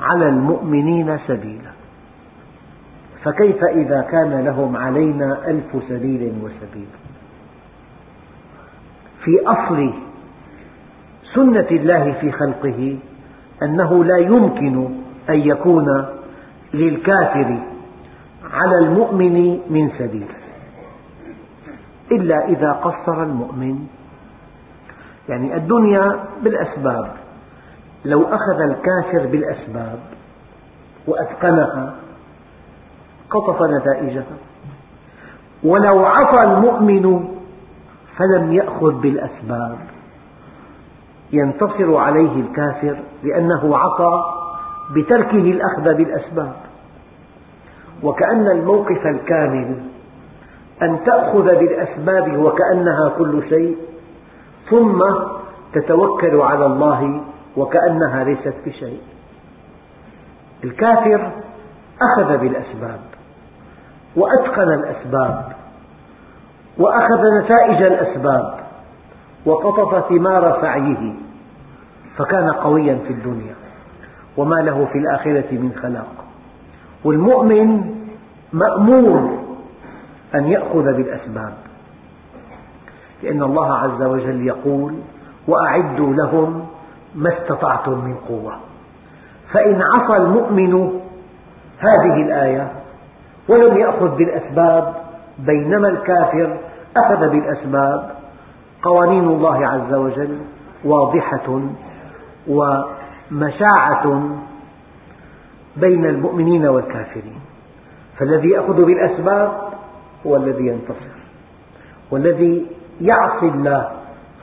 على 0.00 0.28
المؤمنين 0.28 1.18
سبيلا 1.26 1.72
فكيف 3.24 3.64
إذا 3.64 4.00
كان 4.10 4.44
لهم 4.44 4.76
علينا 4.76 5.48
ألف 5.48 5.84
سبيل 5.88 6.32
وسبيل؟ 6.42 6.88
في 9.24 9.30
أصل 9.46 9.92
سنة 11.34 11.66
الله 11.70 12.12
في 12.20 12.32
خلقه 12.32 12.98
أنه 13.62 14.04
لا 14.04 14.18
يمكن 14.18 14.88
أن 15.30 15.40
يكون 15.40 16.06
للكافر 16.74 17.58
على 18.52 18.78
المؤمن 18.78 19.60
من 19.70 19.90
سبيل 19.98 20.26
إلا 22.12 22.48
إذا 22.48 22.72
قصر 22.72 23.22
المؤمن. 23.22 23.86
يعني 25.28 25.56
الدنيا 25.56 26.24
بالأسباب. 26.42 27.10
لو 28.04 28.22
أخذ 28.22 28.60
الكافر 28.60 29.26
بالأسباب 29.26 29.98
وأتقنها 31.06 31.94
قطف 33.30 33.62
نتائجها. 33.62 34.36
ولو 35.64 36.06
عصى 36.06 36.42
المؤمن 36.42 37.28
فلم 38.16 38.52
يأخذ 38.52 39.00
بالأسباب. 39.00 39.91
ينتصر 41.32 41.96
عليه 41.96 42.40
الكافر 42.40 42.96
لأنه 43.22 43.76
عصى 43.76 44.22
بتركه 44.94 45.50
الأخذ 45.50 45.94
بالأسباب. 45.94 46.52
وكأن 48.02 48.48
الموقف 48.48 49.06
الكامل 49.06 49.82
أن 50.82 51.04
تأخذ 51.04 51.44
بالأسباب 51.44 52.36
وكأنها 52.38 53.08
كل 53.18 53.42
شيء 53.48 53.76
ثم 54.70 55.02
تتوكل 55.74 56.40
على 56.40 56.66
الله 56.66 57.20
وكأنها 57.56 58.24
ليست 58.24 58.54
بشيء. 58.66 59.00
الكافر 60.64 61.32
أخذ 62.02 62.38
بالأسباب 62.38 63.00
وأتقن 64.16 64.68
الأسباب 64.74 65.52
وأخذ 66.78 67.20
نتائج 67.42 67.82
الأسباب. 67.82 68.61
وقطف 69.46 70.08
ثمار 70.08 70.58
سعيه 70.60 71.12
فكان 72.16 72.50
قويا 72.50 72.98
في 73.06 73.12
الدنيا 73.12 73.54
وما 74.36 74.54
له 74.54 74.84
في 74.92 74.98
الآخرة 74.98 75.52
من 75.52 75.72
خلاق. 75.82 76.24
والمؤمن 77.04 77.94
مأمور 78.52 79.38
أن 80.34 80.44
يأخذ 80.44 80.84
بالأسباب 80.84 81.52
لأن 83.22 83.42
الله 83.42 83.76
عز 83.76 84.02
وجل 84.02 84.46
يقول 84.46 84.94
وأعدوا 85.48 86.14
لهم 86.14 86.66
ما 87.14 87.32
استطعتم 87.38 88.04
من 88.04 88.14
قوة. 88.28 88.52
فإن 89.52 89.82
عصى 89.82 90.16
المؤمن 90.16 91.00
هذه 91.78 92.22
الآية 92.22 92.72
ولم 93.48 93.76
يأخذ 93.78 94.16
بالأسباب 94.16 94.94
بينما 95.38 95.88
الكافر 95.88 96.56
أخذ 96.96 97.28
بالأسباب 97.28 98.10
قوانين 98.82 99.24
الله 99.24 99.66
عز 99.66 99.94
وجل 99.94 100.38
واضحة 100.84 101.60
ومشاعة 102.48 104.28
بين 105.76 106.06
المؤمنين 106.06 106.66
والكافرين. 106.66 107.40
فالذي 108.18 108.48
يأخذ 108.48 108.84
بالأسباب 108.84 109.52
هو 110.26 110.36
الذي 110.36 110.66
ينتصر. 110.66 111.12
والذي 112.10 112.66
يعصي 113.00 113.48
الله 113.48 113.90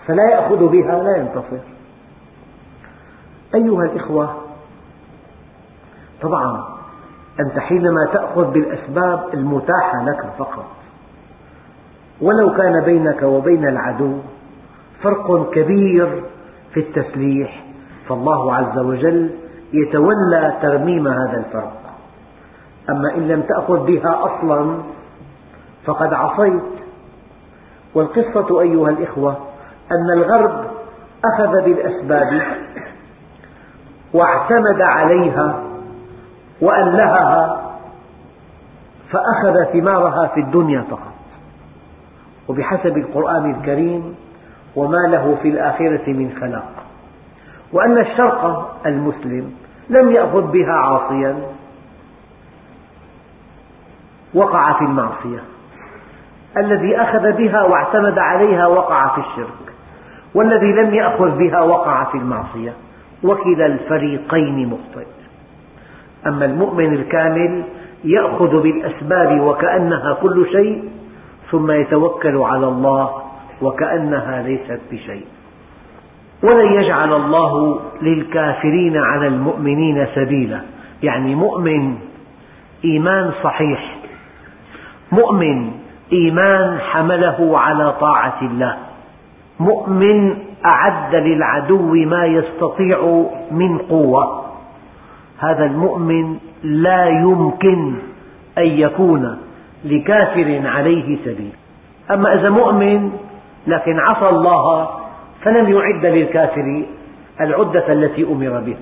فلا 0.08 0.30
يأخذ 0.30 0.68
بها 0.68 1.04
لا 1.04 1.18
ينتصر. 1.18 1.64
أيها 3.56 3.84
الإخوة 3.84 4.36
طبعا 6.22 6.64
أنت 7.40 7.60
حينما 7.60 8.06
تأخذ 8.14 8.52
بالأسباب 8.52 9.34
المتاحة 9.34 10.04
لك 10.06 10.34
فقط 10.38 10.66
ولو 12.22 12.54
كان 12.54 12.84
بينك 12.84 13.24
وبين 13.24 13.68
العدو 13.68 14.18
فرق 15.04 15.52
كبير 15.52 16.24
في 16.74 16.80
التسليح 16.80 17.64
فالله 18.08 18.56
عز 18.56 18.80
وجل 18.80 19.30
يتولى 19.74 20.54
ترميم 20.62 21.08
هذا 21.08 21.38
الفرق. 21.38 21.74
أما 22.90 23.16
إن 23.16 23.28
لم 23.28 23.42
تأخذ 23.42 23.86
بها 23.86 24.20
أصلا 24.26 24.78
فقد 25.86 26.14
عصيت. 26.14 26.64
والقصة 27.96 28.62
أيها 28.62 28.90
الإخوة 28.90 29.38
أن 29.92 30.18
الغرب 30.18 30.66
أخذ 31.26 31.62
بالأسباب 31.62 32.42
واعتمد 34.14 34.82
عليها 34.82 35.64
وألهها 36.62 37.62
فأخذ 39.12 39.64
ثمارها 39.74 40.28
في 40.28 40.40
الدنيا 40.40 40.82
فقط. 40.82 41.19
وبحسب 42.50 42.98
القرآن 42.98 43.52
الكريم 43.52 44.16
وما 44.76 45.08
له 45.08 45.38
في 45.42 45.50
الآخرة 45.50 46.08
من 46.08 46.38
خلاق. 46.42 46.74
وأن 47.74 47.98
الشرق 47.98 48.72
المسلم 48.86 49.52
لم 49.90 50.12
يأخذ 50.12 50.52
بها 50.52 50.74
عاصيا. 50.74 51.36
وقع 54.34 54.74
في 54.74 54.86
المعصية. 54.86 55.44
الذي 56.58 57.02
أخذ 57.02 57.32
بها 57.32 57.64
واعتمد 57.64 58.20
عليها 58.20 58.68
وقع 58.68 59.16
في 59.16 59.22
الشرك. 59.22 59.74
والذي 60.36 60.74
لم 60.74 60.94
يأخذ 60.94 61.38
بها 61.38 61.62
وقع 61.62 62.04
في 62.04 62.18
المعصية. 62.18 62.74
وكلا 63.24 63.66
الفريقين 63.66 64.68
مخطئ. 64.68 65.08
أما 66.28 66.46
المؤمن 66.46 66.94
الكامل 66.94 67.64
يأخذ 68.04 68.62
بالأسباب 68.62 69.42
وكأنها 69.42 70.14
كل 70.22 70.46
شيء 70.52 70.99
ثم 71.52 71.72
يتوكل 71.72 72.38
على 72.38 72.68
الله 72.68 73.22
وكأنها 73.62 74.44
ليست 74.44 74.82
بشيء. 74.92 75.26
ولن 76.44 76.74
يجعل 76.74 77.14
الله 77.14 77.80
للكافرين 78.02 78.98
على 78.98 79.28
المؤمنين 79.28 80.08
سبيلا. 80.16 80.62
يعني 81.04 81.36
مؤمن 81.36 81.96
إيمان 82.86 83.32
صحيح 83.44 83.96
مؤمن 85.12 85.72
إيمان 86.14 86.80
حمله 86.80 87.60
على 87.60 87.94
طاعة 88.00 88.42
الله 88.42 88.78
مؤمن 89.60 90.38
أعد 90.66 91.16
للعدو 91.16 91.94
ما 91.94 92.26
يستطيع 92.26 93.26
من 93.52 93.78
قوة. 93.78 94.46
هذا 95.40 95.66
المؤمن 95.66 96.38
لا 96.64 97.08
يمكن 97.08 97.96
أن 98.58 98.68
يكون 98.68 99.38
لكافر 99.86 100.62
عليه 100.68 101.18
سبيل. 101.26 101.52
أما 102.12 102.34
إذا 102.34 102.50
مؤمن 102.50 103.12
لكن 103.68 104.00
عصى 104.00 104.30
الله 104.30 104.90
فلم 105.42 105.74
يعد 105.74 106.06
للكافر 106.06 106.84
العدة 107.42 107.94
التي 107.94 108.24
أمر 108.24 108.60
بها. 108.60 108.78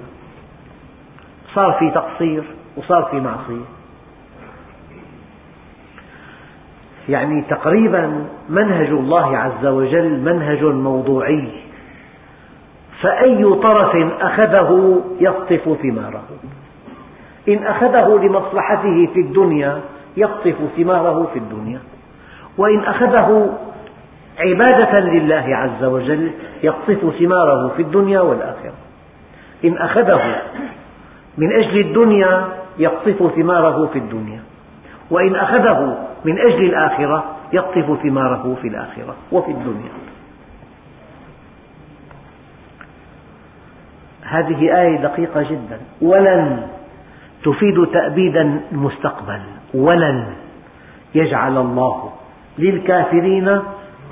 صار 1.53 1.75
في 1.79 1.91
تقصير 1.91 2.43
وصار 2.77 3.03
في 3.11 3.19
معصية. 3.19 3.65
يعني 7.09 7.41
تقريبا 7.41 8.25
منهج 8.49 8.87
الله 8.87 9.37
عز 9.37 9.65
وجل 9.65 10.19
منهج 10.19 10.63
موضوعي. 10.63 11.49
فأي 13.01 13.53
طرف 13.53 13.95
أخذه 14.21 15.01
يقطف 15.19 15.77
ثماره. 15.81 16.23
إن 17.49 17.63
أخذه 17.63 18.19
لمصلحته 18.23 19.09
في 19.13 19.19
الدنيا 19.19 19.81
يقطف 20.17 20.55
ثماره 20.77 21.29
في 21.33 21.39
الدنيا. 21.39 21.79
وإن 22.57 22.79
أخذه 22.79 23.57
عبادة 24.39 24.99
لله 24.99 25.55
عز 25.55 25.83
وجل 25.83 26.31
يقطف 26.63 27.15
ثماره 27.19 27.67
في 27.75 27.81
الدنيا 27.81 28.21
والآخرة. 28.21 28.73
إن 29.65 29.77
أخذه 29.77 30.35
من 31.37 31.51
أجل 31.53 31.79
الدنيا 31.79 32.47
يقطف 32.79 33.35
ثماره 33.35 33.89
في 33.93 33.99
الدنيا. 33.99 34.39
وإن 35.11 35.35
أخذه 35.35 36.07
من 36.25 36.39
أجل 36.39 36.65
الآخرة 36.65 37.23
يقطف 37.53 38.01
ثماره 38.03 38.57
في 38.61 38.67
الآخرة 38.67 39.15
وفي 39.31 39.51
الدنيا. 39.51 39.91
هذه 44.21 44.81
آية 44.81 44.97
دقيقة 44.97 45.41
جدا. 45.41 45.79
ولن 46.01 46.67
تفيد 47.43 47.85
تأبيد 47.93 48.37
المستقبل. 48.37 49.41
ولن 49.73 50.25
يجعل 51.15 51.57
الله 51.57 52.11
للكافرين 52.59 53.59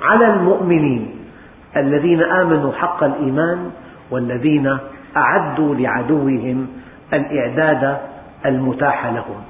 على 0.02 0.26
المؤمنين 0.26 1.10
الذين 1.76 2.22
آمنوا 2.22 2.72
حق 2.72 3.04
الإيمان 3.04 3.70
والذين 4.10 4.78
أعدوا 5.16 5.74
لعدوهم 5.74 6.66
الإعداد 7.12 7.98
المتاح 8.46 9.06
لهم. 9.06 9.42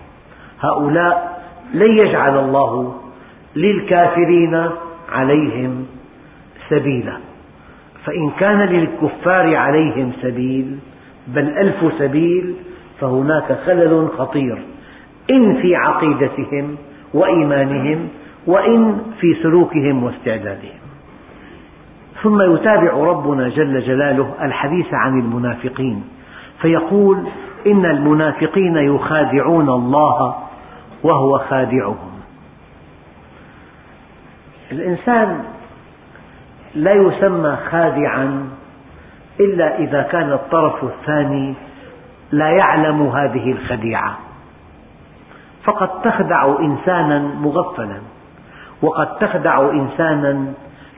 هؤلاء 0.61 1.43
لن 1.75 1.99
يجعل 1.99 2.39
الله 2.39 2.95
للكافرين 3.57 4.69
عليهم 5.13 5.87
سبيلا. 6.69 7.17
فإن 8.05 8.31
كان 8.31 8.61
للكفار 8.61 9.57
عليهم 9.57 10.13
سبيل 10.23 10.79
بل 11.27 11.59
ألف 11.59 11.93
سبيل 11.99 12.55
فهناك 13.01 13.59
خلل 13.67 14.09
خطير. 14.19 14.63
إن 15.31 15.63
في 15.63 15.77
عقيدتهم 15.77 16.77
وإيمانهم 17.15 18.09
وإن 18.47 18.99
في 19.21 19.35
سلوكهم 19.43 20.05
واستعدادهم. 20.05 20.79
ثم 22.23 22.55
يتابع 22.55 22.93
ربنا 22.93 23.49
جل 23.49 23.81
جلاله 23.81 24.35
الحديث 24.43 24.87
عن 24.93 25.21
المنافقين 25.21 26.05
فيقول 26.63 27.19
إن 27.67 27.87
المنافقين 27.87 28.77
يخادعون 28.77 29.69
الله 29.69 30.35
وهو 31.03 31.39
خادعهم. 31.39 32.21
الإنسان 34.73 35.45
لا 36.75 36.93
يسمى 36.93 37.57
خادعا 37.71 38.49
إلا 39.41 39.79
إذا 39.79 40.03
كان 40.03 40.33
الطرف 40.33 40.85
الثاني 40.85 41.55
لا 42.33 42.49
يعلم 42.49 43.03
هذه 43.03 43.53
الخديعة. 43.53 44.26
فقد 45.67 46.03
تخدع 46.03 46.57
إنسانا 46.61 47.19
مغفلا 47.19 48.01
وقد 48.83 49.19
تخدع 49.19 49.71
إنسانا 49.71 50.53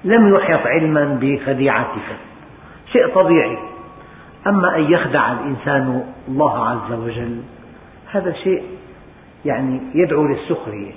لم 0.04 0.34
يحط 0.34 0.66
علما 0.66 1.18
بخديعتك. 1.20 2.16
شيء 2.92 3.14
طبيعي. 3.14 3.58
أما 4.46 4.76
أن 4.76 4.92
يخدع 4.92 5.32
الإنسان 5.32 6.04
الله 6.28 6.68
عز 6.68 6.92
وجل 6.92 7.42
هذا 8.10 8.32
شيء 8.32 8.62
يعني 9.44 9.80
يدعو 9.94 10.24
للسخرية. 10.26 10.92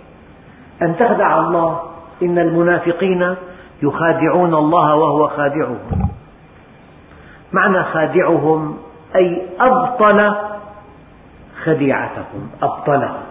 أن 0.81 0.95
تخدع 0.95 1.39
الله 1.39 1.81
إن 2.23 2.39
المنافقين 2.39 3.35
يخادعون 3.83 4.53
الله 4.53 4.95
وهو 4.95 5.27
خادعهم. 5.27 6.09
معنى 7.53 7.83
خادعهم 7.83 8.77
أي 9.15 9.41
أبطل 9.59 10.35
خديعتهم 11.63 12.49
أبطلهم. 12.63 13.30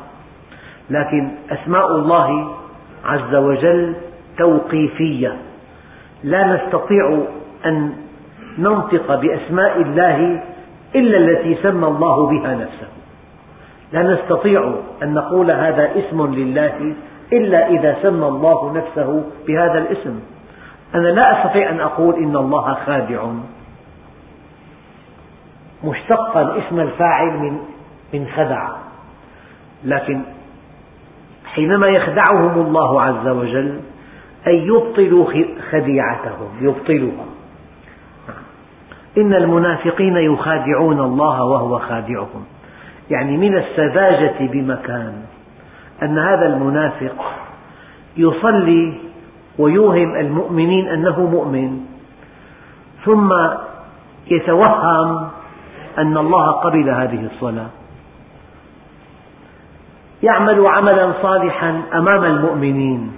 لكن 0.91 1.31
أسماء 1.51 1.97
الله 1.97 2.57
عز 3.05 3.35
وجل 3.35 3.95
توقيفية. 4.39 5.37
لا 6.25 6.57
نستطيع 6.57 7.23
أن 7.67 7.93
ننطق 8.59 9.15
بأسماء 9.15 9.81
الله 9.81 10.43
إلا 10.95 11.19
التي 11.19 11.63
سمى 11.63 11.87
الله 11.87 12.27
بها 12.27 12.55
نفسه. 12.55 12.89
لا 13.93 14.03
نستطيع 14.03 14.75
أن 15.03 15.15
نقول 15.15 15.51
هذا 15.51 15.91
اسم 15.97 16.35
لله 16.35 16.95
إلا 17.33 17.69
إذا 17.69 17.97
سمى 18.03 18.27
الله 18.27 18.73
نفسه 18.73 19.25
بهذا 19.47 19.79
الاسم. 19.79 20.21
أنا 20.95 21.09
لا 21.09 21.41
أستطيع 21.41 21.71
أن 21.71 21.81
أقول 21.81 22.15
إن 22.15 22.37
الله 22.37 22.75
خادع. 22.75 23.27
مشتقا 25.85 26.59
اسم 26.59 26.81
الفاعل 26.81 27.33
من 27.33 27.59
من 28.15 28.27
خدع. 28.37 28.69
لكن 29.85 30.21
حينما 31.55 31.87
يخدعهم 31.87 32.67
الله 32.67 33.03
عز 33.03 33.29
وجل 33.29 33.81
أي 34.47 34.67
يبطل 34.67 35.27
خديعتهم 35.71 36.49
يبطلها. 36.61 37.25
إن 39.19 39.35
المنافقين 39.35 40.17
يخادعون 40.17 41.01
الله 41.01 41.45
وهو 41.45 41.79
خادعهم. 41.79 42.45
يعني 43.11 43.37
من 43.37 43.57
السذاجة 43.57 44.47
بمكان 44.53 45.23
أن 46.03 46.19
هذا 46.19 46.47
المنافق 46.47 47.33
يصلي 48.17 48.95
ويوهم 49.59 50.15
المؤمنين 50.17 50.89
أنه 50.89 51.21
مؤمن 51.21 51.81
ثم 53.05 53.33
يتوهم 54.31 55.29
أن 55.99 56.17
الله 56.17 56.51
قبل 56.51 56.91
هذه 56.91 57.29
الصلاة. 57.35 57.80
يعمل 60.23 60.67
عملا 60.67 61.13
صالحا 61.23 61.83
أمام 61.95 62.25
المؤمنين 62.25 63.13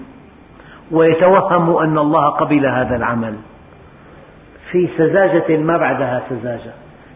ويتوهم 0.90 1.76
أن 1.76 1.98
الله 1.98 2.28
قبل 2.28 2.66
هذا 2.66 2.96
العمل. 2.96 3.34
في 4.70 4.88
سذاجة 4.96 5.56
ما 5.56 5.76
بعدها 5.76 6.22
سذاجة. 6.28 6.72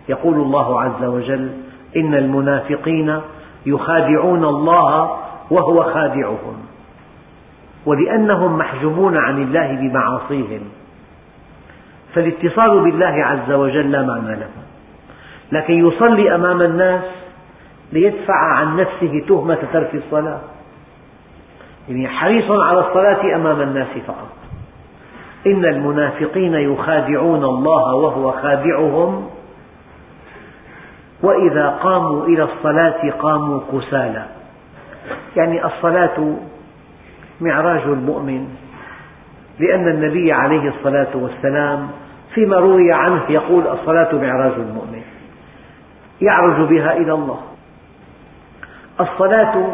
يقول 0.09 0.35
الله 0.35 0.83
عز 0.83 1.05
وجل 1.05 1.51
إن 1.97 2.15
المنافقين 2.15 3.21
يخادعون 3.67 4.45
الله 4.45 5.17
وهو 5.51 5.83
خادعهم 5.83 6.57
ولأنهم 7.87 8.59
محجوبون 8.59 9.17
عن 9.17 9.43
الله 9.43 9.77
بمعاصيهم. 9.77 10.61
فالاتصال 12.15 12.85
بالله 12.85 13.25
عز 13.25 13.53
وجل 13.53 13.91
لا 13.91 14.03
معنى 14.03 14.37
له. 14.37 14.49
لكن 15.53 15.89
يصلي 15.89 16.35
أمام 16.35 16.63
الناس 16.63 17.03
ليدفع 17.93 18.35
عن 18.35 18.77
نفسه 18.77 19.25
تهمة 19.29 19.59
ترك 19.73 19.95
الصلاة. 19.95 20.41
يعني 21.89 22.09
حريص 22.09 22.51
على 22.51 22.81
الصلاة 22.81 23.37
أمام 23.37 23.61
الناس 23.61 23.89
فقط. 24.07 24.33
إن 25.47 25.65
المنافقين 25.65 26.55
يخادعون 26.55 27.45
الله 27.45 27.95
وهو 27.95 28.33
خادعهم. 28.33 29.31
وإذا 31.23 31.69
قاموا 31.69 32.27
إلى 32.27 32.43
الصلاة 32.43 33.11
قاموا 33.11 33.61
كسالى 33.73 34.27
يعني 35.37 35.67
الصلاة 35.67 36.37
معراج 37.41 37.83
المؤمن. 37.83 38.49
لأن 39.59 39.89
النبي 39.89 40.33
عليه 40.33 40.69
الصلاة 40.69 41.17
والسلام 41.17 41.89
فيما 42.35 42.57
روي 42.57 42.93
عنه 42.93 43.23
يقول 43.29 43.67
الصلاة 43.67 44.15
معراج 44.15 44.53
المؤمن. 44.53 45.03
يعرج 46.21 46.69
بها 46.69 46.97
إلى 46.97 47.13
الله. 47.13 47.56
الصلاة 49.01 49.67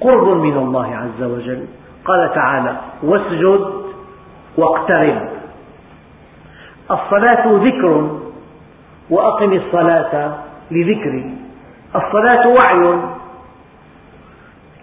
قرب 0.00 0.28
من 0.28 0.56
الله 0.56 0.96
عز 0.96 1.22
وجل. 1.22 1.66
قال 2.04 2.34
تعالى 2.34 2.76
واسجد 3.02 3.72
واقترب. 4.56 5.28
الصلاة 6.90 7.44
ذكر 7.46 8.10
وأقم 9.10 9.52
الصلاة 9.52 10.34
لذكري 10.70 11.34
الصلاة 11.96 12.48
وعي 12.48 12.98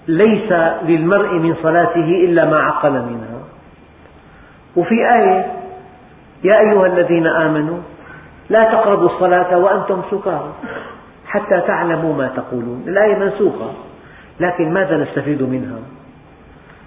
ليس 0.08 0.52
للمرء 0.84 1.34
من 1.34 1.56
صلاته 1.64 2.08
إلا 2.26 2.46
ما 2.46 2.60
عقل 2.60 2.92
منها. 2.92 3.40
وفي 4.76 4.96
آية 5.16 5.52
يا 6.44 6.60
أيها 6.60 6.86
الذين 6.86 7.28
آمنوا 7.28 7.78
لا 8.50 8.64
تقربوا 8.64 9.10
الصلاة 9.10 9.58
وأنتم 9.58 10.02
سكارى. 10.12 10.52
حتى 11.34 11.62
تعلموا 11.68 12.14
ما 12.14 12.28
تقولون. 12.28 12.84
الآية 12.88 13.16
منسوخة 13.16 13.74
لكن 14.40 14.74
ماذا 14.74 14.98
نستفيد 14.98 15.42
منها؟ 15.42 15.80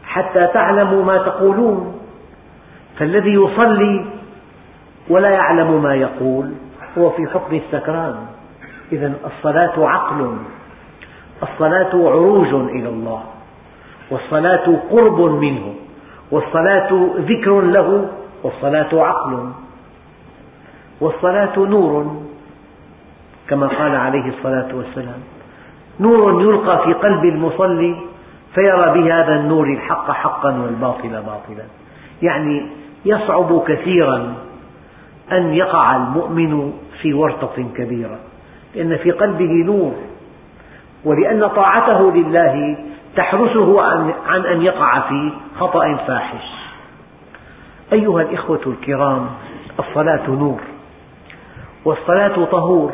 حتى 0.05 0.47
تعلموا 0.55 1.05
ما 1.05 1.19
تقولون. 1.19 2.01
فالذي 2.99 3.31
يصلي 3.35 4.05
ولا 5.09 5.31
يعلم 5.31 5.83
ما 5.83 5.95
يقول 5.95 6.53
هو 6.99 7.11
في 7.11 7.27
حكم 7.27 7.57
السكران. 7.57 8.17
إذا 8.93 9.13
الصلاة 9.25 9.89
عقل 9.89 10.37
الصلاة 11.43 12.11
عروج 12.11 12.55
إلى 12.55 12.89
الله 12.89 13.23
والصلاة 14.11 14.77
قرب 14.91 15.21
منه 15.21 15.75
والصلاة 16.31 17.11
ذكر 17.19 17.61
له 17.61 18.09
والصلاة 18.43 19.03
عقل 19.03 19.51
والصلاة 21.01 21.59
نور. 21.59 22.26
كما 23.49 23.67
قال 23.67 23.97
عليه 23.97 24.29
الصلاة 24.29 24.75
والسلام. 24.75 25.21
نور 26.01 26.43
يلقى 26.43 26.85
في 26.85 26.93
قلب 26.93 27.25
المصلي 27.25 27.97
فيرى 28.55 29.01
بهذا 29.01 29.41
النور 29.41 29.67
الحق 29.67 30.11
حقا 30.11 30.49
والباطل 30.49 31.09
باطلا. 31.09 31.65
يعني 32.23 32.67
يصعب 33.05 33.63
كثيرا 33.69 34.35
أن 35.33 35.55
يقع 35.55 35.97
المؤمن 35.97 36.73
في 37.03 37.15
ورطة 37.15 37.69
كبيرة 37.77 38.19
لأن 38.75 38.97
في 38.97 39.11
قلبه 39.11 39.53
نور 39.65 39.95
ولأن 41.05 41.49
طاعته 41.49 42.13
لله 42.13 42.79
تحرسه 43.17 43.83
عن 44.27 44.47
أن 44.47 44.63
يقع 44.63 45.01
في 45.01 45.33
خطأ 45.59 45.97
فاحش. 45.97 46.57
أيها 47.93 48.23
الإخوة 48.23 48.61
الكرام 48.67 49.27
الصلاة 49.79 50.31
نور 50.31 50.61
والصلاة 51.85 52.45
طهور. 52.45 52.93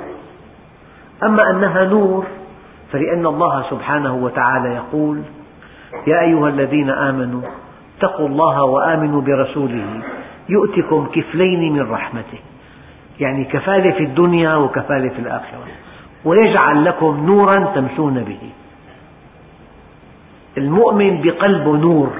أما 1.26 1.50
أنها 1.50 1.84
نور 1.84 2.26
فلأن 2.92 3.26
الله 3.26 3.64
سبحانه 3.70 4.14
وتعالى 4.14 4.74
يقول 4.74 5.22
يا 6.06 6.20
أيها 6.20 6.48
الذين 6.48 6.90
آمنوا 6.90 7.42
اتقوا 7.98 8.28
الله 8.28 8.62
وآمنوا 8.62 9.20
برسوله 9.20 10.02
يؤتكم 10.48 11.06
كفلين 11.12 11.72
من 11.72 11.90
رحمته. 11.90 12.38
يعني 13.20 13.44
كفالة 13.44 13.90
في 13.90 14.04
الدنيا 14.04 14.54
وكفالة 14.56 15.08
في 15.08 15.18
الآخرة. 15.18 15.66
ويجعل 16.24 16.84
لكم 16.84 17.26
نورا 17.26 17.72
تمشون 17.74 18.14
به. 18.14 18.50
المؤمن 20.58 21.22
بقلبه 21.22 21.76
نور. 21.76 22.10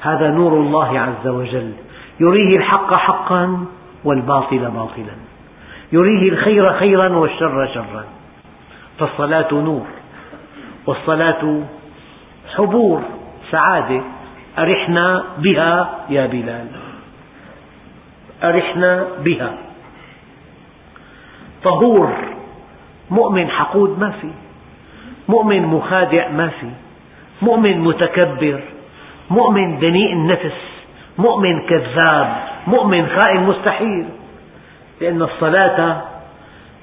هذا 0.00 0.30
نور 0.30 0.52
الله 0.52 1.00
عز 1.00 1.26
وجل. 1.28 1.72
يريه 2.20 2.56
الحق 2.56 2.94
حقا 2.94 3.64
والباطل 4.04 4.58
باطلا. 4.58 5.16
يريه 5.92 6.28
الخير 6.28 6.72
خيرا 6.72 7.08
والشر 7.08 7.68
شرا. 7.74 8.04
فالصلاة 8.98 9.48
نور 9.52 9.86
والصلاة 10.86 11.62
حبور 12.56 13.02
سعادة. 13.50 14.00
أرحنا 14.58 15.24
بها 15.38 15.98
يا 16.10 16.26
بلال. 16.26 16.66
أرحنا 18.44 19.06
بها. 19.24 19.54
طهور. 21.64 22.12
مؤمن 23.10 23.48
حقود 23.48 23.98
ما 23.98 24.10
في. 24.10 24.30
مؤمن 25.28 25.62
مخادع 25.62 26.28
ما 26.28 26.48
في. 26.48 26.70
مؤمن 27.42 27.78
متكبر. 27.80 28.60
مؤمن 29.30 29.78
دنيء 29.78 30.12
النفس. 30.12 30.58
مؤمن 31.18 31.66
كذاب. 31.66 32.36
مؤمن 32.66 33.06
خائن 33.06 33.40
مستحيل. 33.40 34.06
لأن 35.00 35.22
الصلاة 35.22 36.02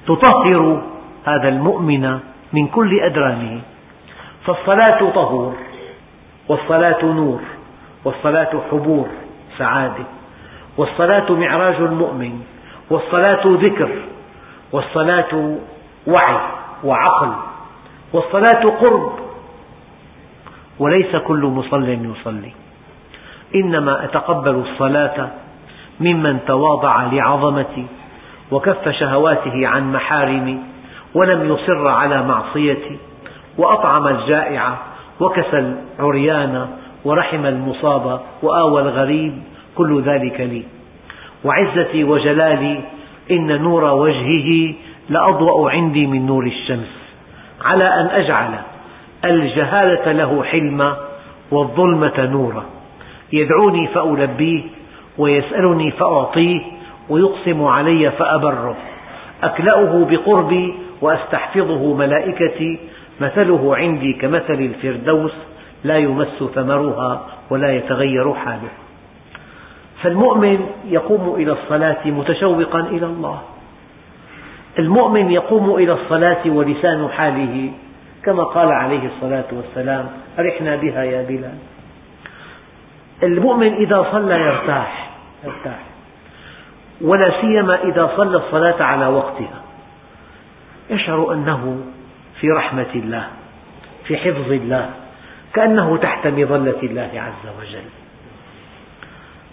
تطهر 0.06 0.82
هذا 1.24 1.48
المؤمن 1.48 2.18
من 2.52 2.66
كل 2.66 3.00
أدرانه. 3.00 3.60
فالصلاة 4.46 5.10
طهور 5.10 5.54
والصلاة 6.48 7.04
نور 7.04 7.40
والصلاة 8.04 8.50
حبور 8.70 9.06
سعادة. 9.58 10.04
والصلاة 10.76 11.32
معراج 11.32 11.74
المؤمن 11.74 12.40
والصلاة 12.90 13.42
ذكر 13.46 13.90
والصلاة 14.72 15.56
وعي 16.06 16.38
وعقل 16.84 17.32
والصلاة 18.12 18.70
قرب. 18.80 19.12
وليس 20.78 21.16
كل 21.16 21.42
مصل 21.44 21.88
يصلي. 21.88 22.52
إنما 23.54 24.04
أتقبل 24.04 24.54
الصلاة 24.54 25.28
ممن 26.00 26.38
تواضع 26.46 27.02
لعظمتي 27.02 27.86
وكف 28.54 28.88
شهواته 28.88 29.66
عن 29.66 29.92
محارمي 29.92 30.58
ولم 31.14 31.52
يصر 31.52 31.88
على 31.88 32.22
معصيتي 32.22 32.96
وأطعم 33.58 34.08
الجائع 34.08 34.78
وكسى 35.20 35.74
العريان 35.98 36.68
ورحم 37.04 37.46
المصاب 37.46 38.20
وآوى 38.42 38.82
الغريب 38.82 39.42
كل 39.74 40.02
ذلك 40.02 40.40
لي. 40.40 40.62
وعزتي 41.44 42.04
وجلالي 42.04 42.80
إن 43.30 43.62
نور 43.62 43.84
وجهه 43.84 44.74
لأضوأ 45.08 45.70
عندي 45.70 46.06
من 46.06 46.26
نور 46.26 46.46
الشمس 46.46 46.92
على 47.64 47.84
أن 47.84 48.06
أجعل 48.06 48.50
الجهالة 49.24 50.12
له 50.12 50.42
حلما 50.44 50.96
والظلمة 51.50 52.26
نورا. 52.26 52.64
يدعوني 53.32 53.88
فألبيه 53.88 54.62
ويسألني 55.18 55.90
فأعطيه 55.90 56.60
ويقسم 57.08 57.64
علي 57.64 58.10
فأبره. 58.10 58.76
أكلأه 59.42 60.06
بقربي 60.10 60.74
وأستحفظه 61.00 61.94
ملائكتي. 61.94 62.78
مثله 63.20 63.76
عندي 63.76 64.12
كمثل 64.12 64.54
الفردوس 64.54 65.32
لا 65.84 65.96
يمس 65.96 66.44
ثمرها 66.54 67.26
ولا 67.50 67.72
يتغير 67.72 68.34
حاله. 68.34 68.68
فالمؤمن 70.02 70.66
يقوم 70.84 71.34
إلى 71.34 71.52
الصلاة 71.52 72.06
متشوقا 72.06 72.80
إلى 72.80 73.06
الله. 73.06 73.42
المؤمن 74.78 75.30
يقوم 75.30 75.74
إلى 75.74 75.92
الصلاة 75.92 76.42
ولسان 76.46 77.08
حاله 77.08 77.70
كما 78.24 78.44
قال 78.44 78.72
عليه 78.72 79.06
الصلاة 79.06 79.44
والسلام 79.52 80.06
أرحنا 80.38 80.76
بها 80.76 81.04
يا 81.04 81.22
بلال. 81.22 81.58
المؤمن 83.22 83.74
إذا 83.74 84.06
صلى 84.12 84.34
يرتاح 84.34 85.10
يرتاح. 85.44 85.93
ولا 87.04 87.40
سيما 87.40 87.82
إذا 87.82 88.10
صلى 88.16 88.36
الصلاة 88.36 88.82
على 88.82 89.06
وقتها. 89.06 89.60
يشعر 90.90 91.32
أنه 91.32 91.80
في 92.40 92.46
رحمة 92.50 92.92
الله 92.94 93.26
في 94.04 94.16
حفظ 94.16 94.52
الله 94.52 94.90
كأنه 95.54 95.96
تحت 95.96 96.26
مظلة 96.26 96.82
الله 96.82 97.10
عز 97.14 97.46
وجل. 97.60 97.88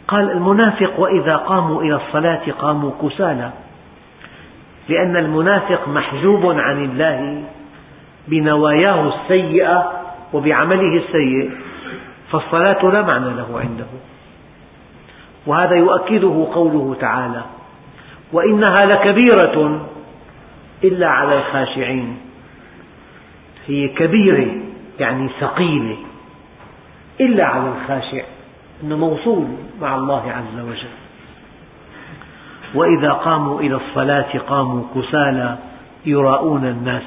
قال 0.08 0.32
المنافق 0.32 1.00
وإذا 1.00 1.36
قاموا 1.36 1.82
إلى 1.82 1.96
الصلاة 1.96 2.52
قاموا 2.60 2.92
كسالى 3.02 3.52
لأن 4.90 5.16
المنافق 5.16 5.88
محجوب 5.88 6.46
عن 6.60 6.84
الله 6.84 7.44
بنواياه 8.28 9.08
السيئة 9.08 9.92
وبعمله 10.34 10.98
السيء 10.98 11.52
فالصلاة 12.32 12.92
لا 12.92 13.02
معنى 13.02 13.26
له 13.26 13.60
عنده. 13.60 13.86
وهذا 15.46 15.76
يؤكده 15.76 16.48
قوله 16.54 16.96
تعالى 17.00 17.44
وإنها 18.34 18.86
لكبيرة 18.86 19.88
إلا 20.84 21.08
على 21.08 21.38
الخاشعين. 21.38 22.18
هي 23.68 23.88
كبيرة 23.88 24.56
يعني 25.00 25.30
ثقيلة 25.40 25.98
إلا 27.22 27.46
على 27.46 27.70
الخاشع 27.70 28.24
أنه 28.84 28.98
موصول 28.98 29.48
مع 29.82 29.96
الله 29.96 30.32
عز 30.32 30.60
وجل. 30.60 30.96
وإذا 32.76 33.12
قاموا 33.12 33.60
إلى 33.60 33.76
الصلاة 33.76 34.38
قاموا 34.48 34.84
كسالى 34.96 35.58
يراءون 36.06 36.66
الناس. 36.66 37.04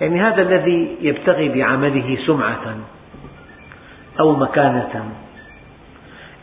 يعني 0.00 0.20
هذا 0.20 0.42
الذي 0.42 0.96
يبتغي 1.00 1.48
بعمله 1.48 2.18
سمعة 2.26 2.76
أو 4.20 4.36
مكانة. 4.36 5.04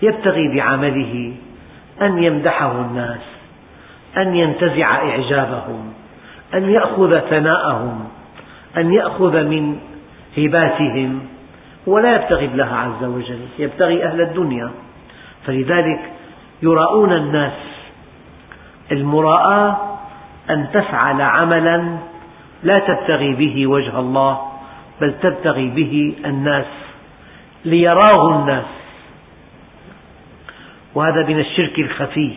يبتغي 0.01 0.55
بعمله 0.55 1.33
أن 2.01 2.23
يمدحه 2.23 2.71
الناس 2.71 3.21
أن 4.17 4.35
ينتزع 4.35 4.95
إعجابهم 4.95 5.93
أن 6.53 6.69
يأخذ 6.69 7.19
ثناءهم 7.19 8.07
أن 8.77 8.93
يأخذ 8.93 9.43
من 9.43 9.77
هباتهم. 10.37 11.19
ولا 11.87 12.15
يبتغي 12.15 12.45
الله 12.45 12.75
عز 12.75 13.03
وجل 13.03 13.39
يبتغي 13.59 14.05
أهل 14.05 14.21
الدنيا. 14.21 14.71
فلذلك 15.45 15.99
يراءون 16.63 17.13
الناس 17.13 17.53
المراءة 18.91 19.97
أن 20.49 20.67
تفعل 20.73 21.21
عملا 21.21 21.97
لا 22.63 22.79
تبتغي 22.79 23.33
به 23.33 23.67
وجه 23.67 23.99
الله 23.99 24.41
بل 25.01 25.13
تبتغي 25.21 25.69
به 25.69 26.15
الناس 26.25 26.65
ليراه 27.65 28.39
الناس. 28.39 28.74
وهذا 30.95 31.27
من 31.27 31.39
الشرك 31.39 31.79
الخفي. 31.79 32.33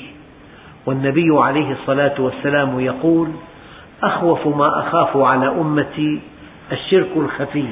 والنبي 0.86 1.28
عليه 1.30 1.72
الصلاة 1.72 2.14
والسلام 2.18 2.80
يقول 2.80 3.28
أخوف 4.02 4.46
ما 4.46 4.78
أخاف 4.78 5.16
على 5.16 5.48
أمتي 5.48 6.20
الشرك 6.72 7.10
الخفي. 7.16 7.68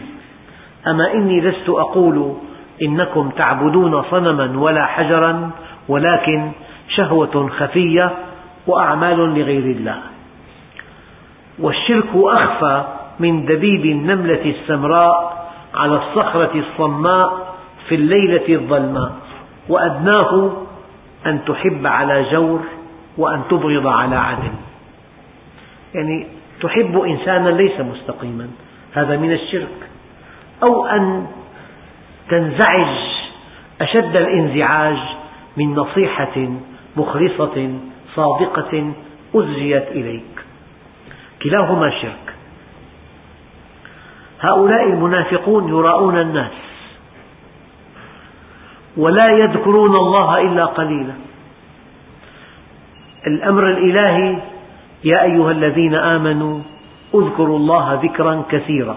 أما 0.86 1.14
إني 1.14 1.40
لست 1.40 1.68
أقول 1.68 2.32
إنكم 2.82 3.30
تعبدون 3.30 4.02
صنما 4.02 4.60
ولا 4.60 4.86
حجرا 4.86 5.50
ولكن 5.88 6.50
شهوة 6.88 7.48
خفية 7.48 8.10
وأعمال 8.66 9.18
لغير 9.18 9.76
الله. 9.76 9.96
والشرك 11.58 12.08
أخفى 12.14 12.84
من 13.20 13.46
دبيب 13.46 13.84
النملة 13.86 14.44
السمراء 14.44 15.46
على 15.74 15.96
الصخرة 15.96 16.50
الصماء 16.54 17.54
في 17.88 17.94
الليلة 17.94 18.54
الظلماء 18.54 19.12
وأدناه 19.68 20.52
أن 21.26 21.44
تحب 21.44 21.86
على 21.86 22.30
جور 22.32 22.60
وأن 23.18 23.42
تبغض 23.50 23.86
على 23.86 24.16
عدل. 24.16 24.52
يعني 25.94 26.26
تحب 26.60 26.98
إنسانا 26.98 27.48
ليس 27.48 27.80
مستقيما. 27.80 28.48
هذا 28.94 29.16
من 29.16 29.32
الشرك. 29.32 29.88
أو 30.62 30.86
أن 30.86 31.26
تنزعج 32.28 32.96
أشد 33.80 34.16
الانزعاج 34.16 34.98
من 35.56 35.74
نصيحة 35.74 36.48
مخلصة 36.96 37.78
صادقة 38.14 38.92
أزجيت 39.34 39.88
إليك. 39.88 40.44
كلاهما 41.42 41.90
شرك. 41.90 42.34
هؤلاء 44.40 44.84
المنافقون 44.84 45.68
يراءون 45.68 46.18
الناس. 46.18 46.52
ولا 48.96 49.28
يذكرون 49.28 49.96
الله 49.96 50.40
إلا 50.40 50.64
قليلا. 50.64 51.12
الأمر 53.26 53.70
الإلهي 53.70 54.38
يا 55.04 55.22
أيها 55.22 55.50
الذين 55.50 55.94
آمنوا 55.94 56.60
اذكروا 57.14 57.56
الله 57.56 58.00
ذكرا 58.02 58.42
كثيرا 58.50 58.96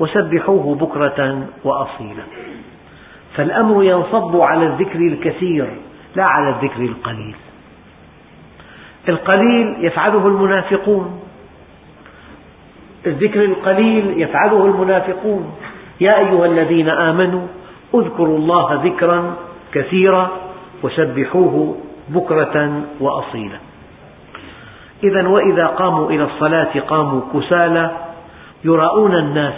وسبحوه 0.00 0.74
بكرة 0.74 1.46
وأصيلا. 1.64 2.22
فالأمر 3.36 3.82
ينصب 3.82 4.36
على 4.36 4.66
الذكر 4.66 4.98
الكثير 4.98 5.68
لا 6.16 6.24
على 6.24 6.48
الذكر 6.48 6.80
القليل. 6.80 7.34
القليل 9.08 9.84
يفعله 9.84 10.26
المنافقون. 10.26 11.20
الذكر 13.06 13.44
القليل 13.44 14.22
يفعله 14.22 14.66
المنافقون. 14.66 15.54
يا 16.00 16.18
أيها 16.18 16.46
الذين 16.46 16.88
آمنوا 16.88 17.46
اذكروا 17.94 18.38
الله 18.38 18.84
ذكرا 18.84 19.34
كثيرا 19.72 20.30
وسبحوه 20.82 21.76
بكرة 22.08 22.82
وأصيلا. 23.00 23.58
إذا 25.04 25.28
وإذا 25.28 25.66
قاموا 25.66 26.10
إلى 26.10 26.24
الصلاة 26.24 26.80
قاموا 26.80 27.20
كسالى 27.34 27.90
يراءون 28.64 29.14
الناس 29.14 29.54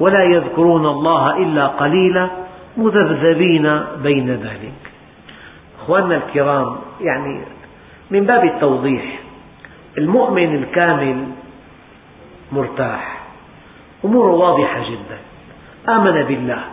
ولا 0.00 0.24
يذكرون 0.24 0.86
الله 0.86 1.36
إلا 1.36 1.66
قليلا 1.66 2.28
مذبذبين 2.76 3.80
بين 4.02 4.30
ذلك. 4.30 4.80
أخواننا 5.82 6.16
الكرام 6.16 6.76
يعني 7.00 7.44
من 8.10 8.26
باب 8.26 8.44
التوضيح 8.44 9.18
المؤمن 9.98 10.54
الكامل 10.54 11.26
مرتاح 12.52 13.22
أموره 14.04 14.32
واضحة 14.32 14.80
جدا. 14.90 15.18
آمن 15.88 16.22
بالله. 16.22 16.71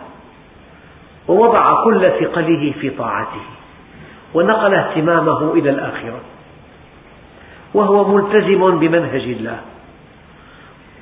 ووضع 1.28 1.84
كل 1.84 2.10
ثقله 2.20 2.74
في 2.80 2.90
طاعته 2.90 3.42
ونقل 4.34 4.74
اهتمامه 4.74 5.52
إلى 5.52 5.70
الآخرة. 5.70 6.20
وهو 7.74 8.04
ملتزم 8.04 8.78
بمنهج 8.78 9.22
الله. 9.22 9.60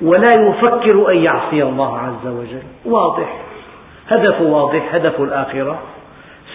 ولا 0.01 0.33
يفكر 0.33 1.11
أن 1.11 1.17
يعصي 1.17 1.63
الله 1.63 1.99
عز 1.99 2.27
وجل. 2.27 2.63
واضح. 2.85 3.41
هدفه 4.09 4.43
واضح 4.43 4.95
هدف 4.95 5.21
الآخرة. 5.21 5.79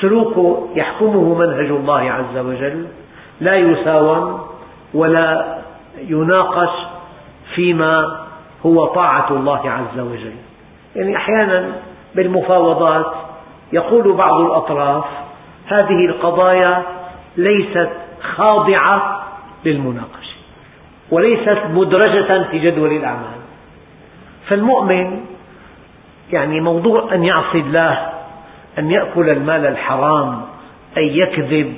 سلوكه 0.01 0.69
يحكمه 0.75 1.35
منهج 1.35 1.71
الله 1.71 2.11
عز 2.11 2.39
وجل. 2.39 2.87
لا 3.41 3.55
يساوم 3.55 4.41
ولا 4.95 5.59
يناقش 5.99 6.87
فيما 7.55 8.21
هو 8.67 8.87
طاعة 8.87 9.31
الله 9.31 9.71
عز 9.71 10.01
وجل. 10.01 10.35
يعني 10.97 11.17
أحيانا 11.17 11.73
بالمفاوضات 12.15 13.13
يقول 13.75 14.13
بعض 14.13 14.41
الأطراف 14.41 15.05
هذه 15.67 16.07
القضايا 16.07 16.83
ليست 17.37 17.91
خاضعة 18.21 19.23
للمناقشة 19.65 20.35
وليست 21.11 21.59
مدرجة 21.71 22.43
في 22.51 22.59
جدول 22.59 22.93
الأعمال. 22.93 23.41
فالمؤمن 24.49 25.21
يعني 26.33 26.61
موضوع 26.61 27.15
أن 27.15 27.25
يعصي 27.25 27.59
الله 27.59 28.13
أن 28.79 28.91
يأكل 28.91 29.31
المال 29.31 29.67
الحرام 29.67 30.43
أن 30.97 31.03
يكذب 31.03 31.75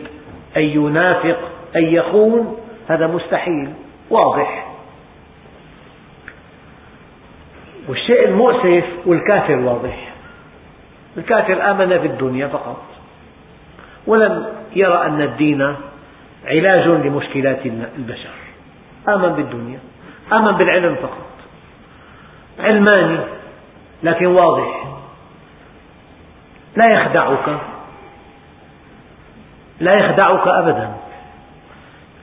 أن 0.56 0.62
ينافق 0.62 1.38
أن 1.76 1.84
يخون 1.84 2.56
هذا 2.88 3.06
مستحيل 3.06 3.72
واضح. 4.10 4.66
والشيء 7.88 8.28
المؤسف 8.28 8.84
والكافر 9.06 9.58
واضح. 9.58 10.05
الكافر 11.18 11.70
آمن 11.70 11.88
بالدنيا 11.88 12.48
فقط. 12.48 12.82
ولم 14.06 14.46
يرى 14.76 15.06
أن 15.06 15.20
الدين 15.20 15.74
علاج 16.46 16.88
لمشكلات 16.88 17.66
البشر. 17.66 18.34
آمن 19.08 19.28
بالدنيا 19.28 19.78
آمن 20.32 20.52
بالعلم 20.52 20.94
فقط. 20.94 21.26
علماني 22.58 23.18
لكن 24.02 24.26
واضح. 24.26 24.84
لا 26.76 26.88
يخدعك. 26.88 27.58
لا 29.80 29.94
يخدعك 29.94 30.48
أبدا. 30.48 30.90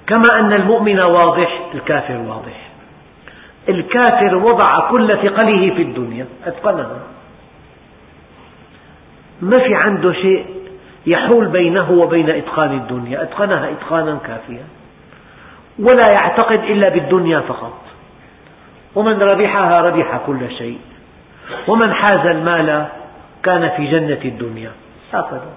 كما 0.08 0.40
أن 0.40 0.54
المؤمن 0.54 1.00
واضح 1.00 1.62
الكافر 1.74 2.18
واضح. 2.18 2.70
الكافر 3.70 4.36
وضع 4.36 4.90
كل 4.90 5.08
ثقله 5.08 5.76
في 5.76 5.82
الدنيا 5.82 6.26
أتقنها. 6.46 7.00
ما 9.44 9.60
في 9.60 9.76
عنده 9.76 10.14
شيء 10.14 10.46
يحول 11.06 11.48
بينه 11.48 11.92
وبين 11.92 12.30
إتقان 12.30 12.72
الدنيا. 12.72 13.24
أتقنها 13.24 13.72
إتقانا 13.72 14.18
كافيا. 14.28 14.64
ولا 15.80 16.08
يعتقد 16.08 16.60
إلا 16.60 16.90
بالدنيا 16.90 17.40
فقط. 17.40 17.82
ومن 18.96 19.20
ربحها 19.22 19.82
ربح 19.82 20.22
كل 20.26 20.52
شيء. 20.58 20.80
ومن 21.68 21.94
حاز 21.94 22.26
المال 22.26 22.88
كان 23.44 23.70
في 23.78 23.88
جنة 23.88 24.22
الدنيا. 24.26 24.72
هكذا. 25.14 25.54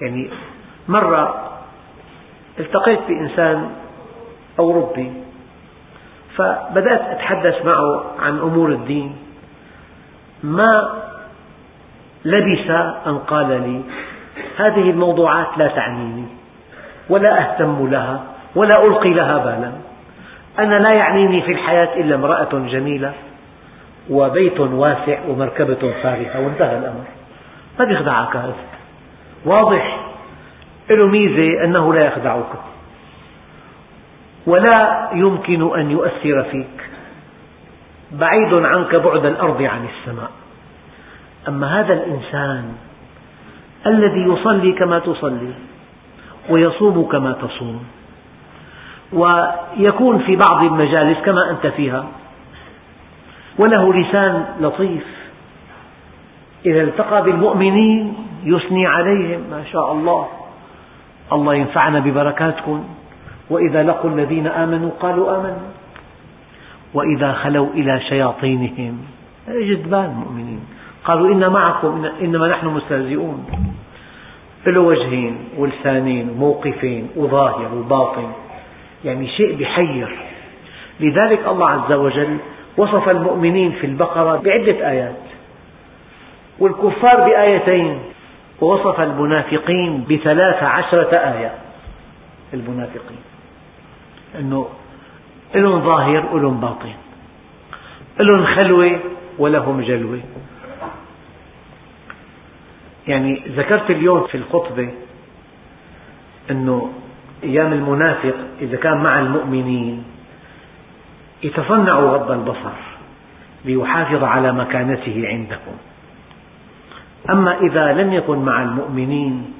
يعني 0.00 0.30
مرة 0.88 1.50
التقيت 2.58 3.00
بإنسان 3.08 3.70
أوروبي 4.58 5.12
فبدأت 6.36 7.00
أتحدث 7.00 7.64
معه 7.64 8.04
عن 8.20 8.38
أمور 8.38 8.68
الدين. 8.68 9.16
ما 10.42 11.02
لبث 12.24 12.70
أن 13.06 13.18
قال 13.18 13.48
لي 13.48 13.80
هذه 14.58 14.90
الموضوعات 14.90 15.46
لا 15.56 15.68
تعنيني 15.68 16.26
ولا 17.08 17.40
أهتم 17.40 17.90
لها 17.90 18.22
ولا 18.54 18.86
ألقي 18.86 19.14
لها 19.14 19.38
بالا. 19.38 19.72
أنا 20.58 20.74
لا 20.74 20.92
يعنيني 20.92 21.42
في 21.42 21.52
الحياة 21.52 21.96
إلا 21.96 22.14
امرأة 22.14 22.48
جميلة 22.52 23.12
وبيت 24.10 24.60
واسع 24.60 25.18
ومركبة 25.28 25.92
فارهة 26.02 26.40
وانتهى 26.40 26.78
الأمر. 26.78 27.04
ما 27.78 27.84
بيخدعك 27.84 28.36
هذا. 28.36 28.54
واضح. 29.44 29.98
له 30.90 31.06
ميزة 31.06 31.64
أنه 31.64 31.94
لا 31.94 32.06
يخدعك. 32.06 32.52
ولا 34.46 35.08
يمكن 35.12 35.78
أن 35.78 35.90
يؤثر 35.90 36.42
فيك. 36.50 36.90
بعيد 38.12 38.54
عنك 38.54 38.94
بعد 38.94 39.24
الأرض 39.24 39.62
عن 39.62 39.86
السماء. 39.86 40.30
أما 41.48 41.80
هذا 41.80 41.94
الإنسان 41.94 42.72
الذي 43.86 44.20
يصلي 44.20 44.72
كما 44.72 44.98
تصلي 44.98 45.52
ويصوم 46.50 47.08
كما 47.08 47.32
تصوم 47.32 47.82
ويكون 49.12 50.18
في 50.18 50.36
بعض 50.36 50.64
المجالس 50.64 51.18
كما 51.18 51.50
أنت 51.50 51.66
فيها 51.66 52.06
وله 53.58 53.94
لسان 53.94 54.44
لطيف 54.60 55.04
إذا 56.66 56.82
التقى 56.82 57.22
بالمؤمنين 57.22 58.14
يثني 58.44 58.86
عليهم 58.86 59.40
ما 59.50 59.64
شاء 59.72 59.92
الله 59.92 60.28
الله 61.32 61.54
ينفعنا 61.54 61.98
ببركاتكم 61.98 62.84
وإذا 63.50 63.82
لقوا 63.82 64.10
الذين 64.10 64.46
آمنوا 64.46 64.90
قالوا 65.00 65.36
آمنا 65.36 65.56
وإذا 66.94 67.32
خلوا 67.32 67.68
إلى 67.74 68.00
شياطينهم 68.00 68.98
جدبان 69.48 70.10
مؤمنين 70.10 70.60
قالوا 71.08 71.32
إنا 71.34 71.48
معكم 71.48 72.04
إنما 72.20 72.48
نحن 72.48 72.66
مستهزئون. 72.66 73.46
له 74.66 74.80
وجهين 74.80 75.38
ولسانين 75.56 76.30
وموقفين 76.30 77.08
وظاهر 77.16 77.74
وباطن. 77.74 78.32
يعني 79.04 79.28
شيء 79.28 79.56
بحير. 79.56 80.18
لذلك 81.00 81.48
الله 81.48 81.70
عز 81.70 81.92
وجل 81.92 82.36
وصف 82.76 83.08
المؤمنين 83.08 83.72
في 83.72 83.86
البقرة 83.86 84.36
بعدة 84.36 84.90
آيات. 84.90 85.16
والكفار 86.58 87.20
بآيتين. 87.20 87.98
ووصف 88.60 89.00
المنافقين 89.00 90.04
بثلاث 90.10 90.62
عشرة 90.62 91.16
آية. 91.16 91.54
المنافقين. 92.54 93.22
أنه 94.38 94.68
لهم 95.54 95.80
ظاهر 95.80 96.24
ولهم 96.32 96.60
باطن. 96.60 96.92
لهم 98.20 98.44
خلوة 98.44 98.98
ولهم 99.38 99.80
جلوة. 99.80 100.20
يعني 103.08 103.42
ذكرت 103.48 103.90
اليوم 103.90 104.26
في 104.26 104.36
الخطبة 104.36 104.90
أنه 106.50 106.92
أيام 107.42 107.72
المنافق 107.72 108.34
إذا 108.60 108.76
كان 108.76 108.96
مع 109.02 109.20
المؤمنين 109.20 110.04
يتصنع 111.42 111.98
غض 111.98 112.30
البصر 112.30 112.78
ليحافظ 113.64 114.24
على 114.24 114.52
مكانته 114.52 115.22
عندهم. 115.28 115.76
أما 117.30 117.58
إذا 117.60 117.92
لم 117.92 118.12
يكن 118.12 118.38
مع 118.38 118.62
المؤمنين 118.62 119.52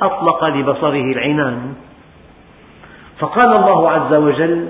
أطلق 0.00 0.44
لبصره 0.44 1.12
العنان. 1.12 1.74
فقال 3.18 3.56
الله 3.56 3.90
عز 3.90 4.14
وجل 4.14 4.68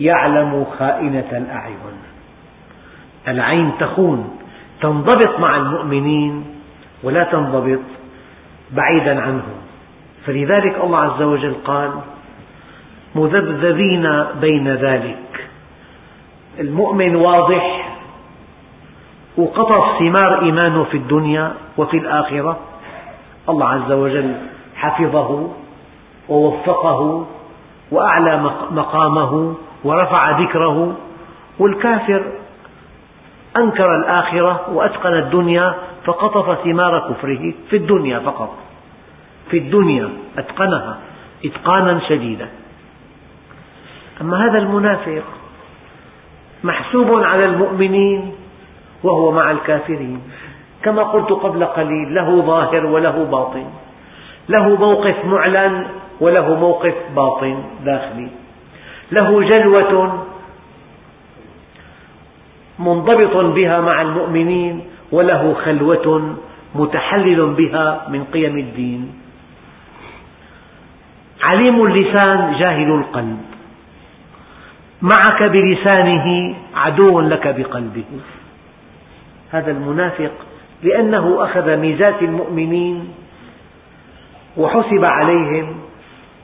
يعلم 0.00 0.66
خائنة 0.78 1.28
الأعين. 1.32 1.98
العين 3.28 3.72
تخون 3.80 4.38
تنضبط 4.80 5.40
مع 5.40 5.56
المؤمنين 5.56 6.57
ولا 7.02 7.24
تنضبط 7.24 7.80
بعيدا 8.70 9.20
عنهم 9.20 9.58
فلذلك 10.26 10.80
الله 10.84 10.98
عز 10.98 11.22
وجل 11.22 11.54
قال 11.64 11.90
مذبذبين 13.14 14.24
بين 14.40 14.68
ذلك. 14.68 15.48
المؤمن 16.60 17.16
واضح 17.16 17.94
وقطف 19.36 19.98
ثمار 19.98 20.42
إيمانه 20.42 20.84
في 20.84 20.96
الدنيا 20.96 21.54
وفي 21.78 21.96
الآخرة. 21.96 22.58
الله 23.48 23.68
عز 23.68 23.92
وجل 23.92 24.34
حفظه 24.76 25.48
ووفقه 26.28 27.26
وأعلى 27.90 28.50
مقامه 28.70 29.54
ورفع 29.84 30.40
ذكره. 30.40 30.96
والكافر 31.58 32.22
أنكر 33.58 33.96
الآخرة 33.96 34.70
وأتقن 34.72 35.14
الدنيا 35.14 35.74
فقطف 36.04 36.64
ثمار 36.64 37.10
كفره 37.10 37.54
في 37.70 37.76
الدنيا 37.76 38.18
فقط. 38.18 38.56
في 39.50 39.58
الدنيا 39.58 40.08
أتقنها 40.38 40.98
إتقانا 41.44 42.00
شديدا. 42.08 42.48
أما 44.20 44.46
هذا 44.46 44.58
المنافق 44.58 45.22
محسوب 46.64 47.22
على 47.22 47.44
المؤمنين 47.44 48.32
وهو 49.04 49.32
مع 49.32 49.50
الكافرين. 49.50 50.22
كما 50.82 51.02
قلت 51.02 51.32
قبل 51.32 51.64
قليل 51.64 52.14
له 52.14 52.42
ظاهر 52.42 52.86
وله 52.86 53.24
باطن. 53.24 53.66
له 54.48 54.68
موقف 54.68 55.24
معلن 55.24 55.86
وله 56.20 56.54
موقف 56.54 56.94
باطن 57.16 57.62
داخلي. 57.84 58.28
له 59.12 59.42
جلوة 59.42 60.26
منضبط 62.78 63.36
بها 63.36 63.80
مع 63.80 64.02
المؤمنين 64.02 64.84
وله 65.12 65.54
خلوة 65.54 66.36
متحلل 66.74 67.54
بها 67.54 68.06
من 68.08 68.24
قيم 68.24 68.58
الدين. 68.58 69.12
عليم 71.42 71.84
اللسان 71.84 72.54
جاهل 72.58 72.90
القلب. 72.90 73.40
معك 75.02 75.42
بلسانه 75.42 76.54
عدو 76.74 77.20
لك 77.20 77.48
بقلبه. 77.48 78.04
هذا 79.50 79.70
المنافق 79.70 80.30
لأنه 80.82 81.44
أخذ 81.44 81.76
ميزات 81.76 82.22
المؤمنين 82.22 83.08
وحسب 84.56 85.04
عليهم 85.04 85.74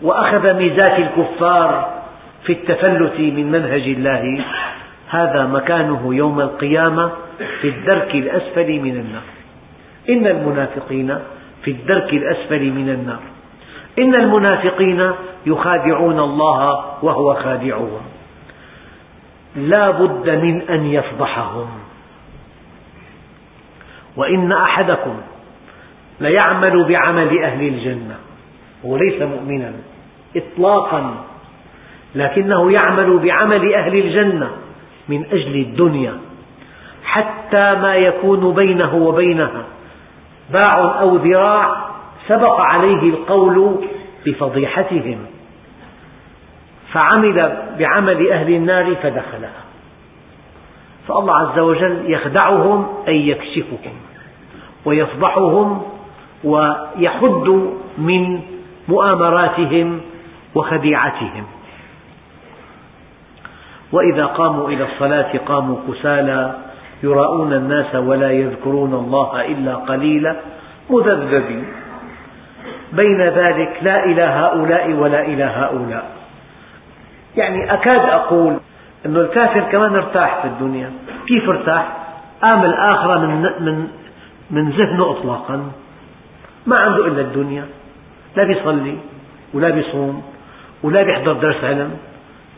وأخذ 0.02 0.54
ميزات 0.54 0.98
الكفار 0.98 2.02
في 2.44 2.52
التفلت 2.52 3.20
من 3.20 3.50
منهج 3.50 3.82
الله. 3.82 4.44
هذا 5.08 5.46
مكانه 5.46 6.14
يوم 6.14 6.40
القيامة 6.40 7.12
في 7.60 7.68
الدرك 7.68 8.14
الأسفل 8.14 8.80
من 8.80 8.96
النار. 8.96 9.22
إن 10.08 10.26
المنافقين 10.26 11.18
في 11.64 11.70
الدرك 11.70 12.12
الأسفل 12.12 12.70
من 12.70 12.88
النار. 12.88 13.20
إن 13.98 14.14
المنافقين 14.14 15.10
يخادعون 15.46 16.20
الله 16.20 16.84
وهو 17.02 17.34
خادعهم. 17.34 18.02
لا 19.56 19.90
بد 19.90 20.30
من 20.30 20.62
أن 20.62 20.86
يفضحهم. 20.86 21.68
وإن 24.16 24.52
أحدكم 24.52 25.16
ليعمل 26.20 26.84
بعمل 26.84 27.42
أهل 27.42 27.68
الجنة 27.68 28.16
هو 28.84 28.96
ليس 28.96 29.22
مؤمنا 29.22 29.72
إطلاقا 30.36 31.14
لكنه 32.14 32.72
يعمل 32.72 33.18
بعمل 33.18 33.74
أهل 33.74 33.94
الجنة 33.98 34.50
من 35.08 35.24
أجل 35.24 35.54
الدنيا 35.54 36.18
حتى 37.04 37.74
ما 37.74 37.94
يكون 37.94 38.54
بينه 38.54 38.94
وبينها. 38.94 39.64
باع 40.52 41.00
أو 41.00 41.16
ذراع 41.16 41.76
سبق 42.28 42.60
عليه 42.60 43.10
القول 43.10 43.84
بفضيحتهم. 44.26 45.18
فعمل 46.92 47.62
بعمل 47.78 48.32
أهل 48.32 48.54
النار 48.54 48.94
فدخلها. 48.94 49.64
فالله 51.08 51.36
عز 51.38 51.58
وجل 51.58 52.02
يخدعهم 52.06 52.86
أي 53.08 53.28
يكشفهم 53.28 53.92
ويفضحهم 54.84 55.82
ويحد 56.44 57.70
من 57.98 58.40
مؤامراتهم 58.88 60.00
وخديعتهم. 60.54 61.44
وإذا 63.94 64.26
قاموا 64.26 64.68
إلى 64.68 64.84
الصلاة 64.84 65.38
قاموا 65.46 65.76
كسالى 65.88 66.54
يراءون 67.02 67.52
الناس 67.52 67.94
ولا 67.94 68.30
يذكرون 68.30 68.94
الله 68.94 69.44
إلا 69.44 69.74
قليلا 69.74 70.36
مذبذبين. 70.90 71.64
بين 72.92 73.20
ذلك 73.20 73.78
لا 73.82 74.04
إلى 74.04 74.22
هؤلاء 74.22 74.92
ولا 74.92 75.20
إلى 75.20 75.44
هؤلاء. 75.44 76.04
يعني 77.36 77.74
أكاد 77.74 78.00
أقول 78.00 78.56
أن 79.06 79.16
الكافر 79.16 79.60
كمان 79.60 79.94
ارتاح 79.96 80.42
في 80.42 80.48
الدنيا. 80.48 80.90
كيف 81.26 81.48
ارتاح؟ 81.48 81.96
قام 82.42 82.64
الآخرة 82.64 83.18
من, 83.18 83.42
من, 83.42 83.88
من 84.50 84.70
ذهنه 84.70 85.10
إطلاقا. 85.10 85.70
ما 86.66 86.76
عنده 86.76 87.06
إلا 87.06 87.20
الدنيا. 87.20 87.64
لا 88.36 88.44
بيصلي 88.44 88.98
ولا 89.54 89.70
بيصوم 89.70 90.22
ولا 90.82 91.02
بيحضر 91.02 91.32
درس 91.32 91.64
علم. 91.64 91.90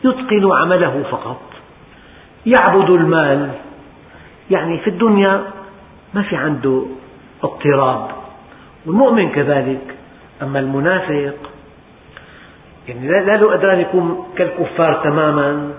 يتقن 0.03 0.51
عمله 0.51 1.03
فقط. 1.11 1.41
يعبد 2.45 2.89
المال. 2.89 3.49
يعني 4.51 4.77
في 4.77 4.89
الدنيا 4.89 5.43
ما 6.13 6.21
في 6.21 6.35
عنده 6.35 6.85
اضطراب. 7.43 8.07
والمؤمن 8.85 9.29
كذلك. 9.29 9.95
أما 10.41 10.59
المنافق 10.59 11.35
يعني 12.87 13.07
لا 13.07 13.37
له 13.37 13.53
أدران 13.53 13.79
يكون 13.79 14.25
كالكفار 14.37 14.93
تماما 14.93 15.71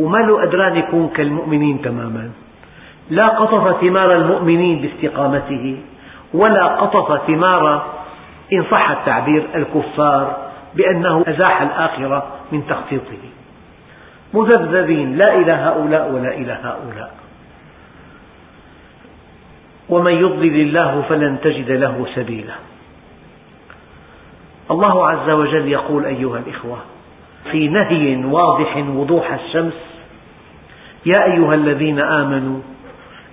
وما 0.00 0.18
له 0.18 0.42
أدران 0.42 0.76
يكون 0.76 1.08
كالمؤمنين 1.08 1.82
تماما. 1.82 2.30
لا 3.10 3.28
قطف 3.28 3.80
ثمار 3.80 4.12
المؤمنين 4.12 4.80
باستقامته 4.80 5.76
ولا 6.34 6.66
قطف 6.66 7.26
ثمار 7.26 7.86
إن 8.52 8.64
صح 8.70 8.90
التعبير 8.90 9.46
الكفار. 9.54 10.43
بأنه 10.76 11.24
أزاح 11.28 11.62
الآخرة 11.62 12.26
من 12.52 12.66
تخطيطه 12.66 13.22
مذبذبين 14.34 15.16
لا 15.16 15.34
إلى 15.34 15.52
هؤلاء 15.52 16.12
ولا 16.12 16.34
إلى 16.34 16.52
هؤلاء. 16.52 17.14
ومن 19.88 20.12
يضلل 20.12 20.60
الله 20.60 21.02
فلن 21.08 21.40
تجد 21.40 21.70
له 21.70 22.06
سبيلا. 22.14 22.54
الله 24.70 25.06
عز 25.06 25.30
وجل 25.30 25.68
يقول 25.68 26.04
أيها 26.04 26.38
الإخوة 26.38 26.78
في 27.50 27.68
نهي 27.68 28.24
واضح 28.24 28.76
وضوح 28.76 29.32
الشمس 29.32 29.74
يا 31.06 31.24
أيها 31.24 31.54
الذين 31.54 32.00
آمنوا 32.00 32.60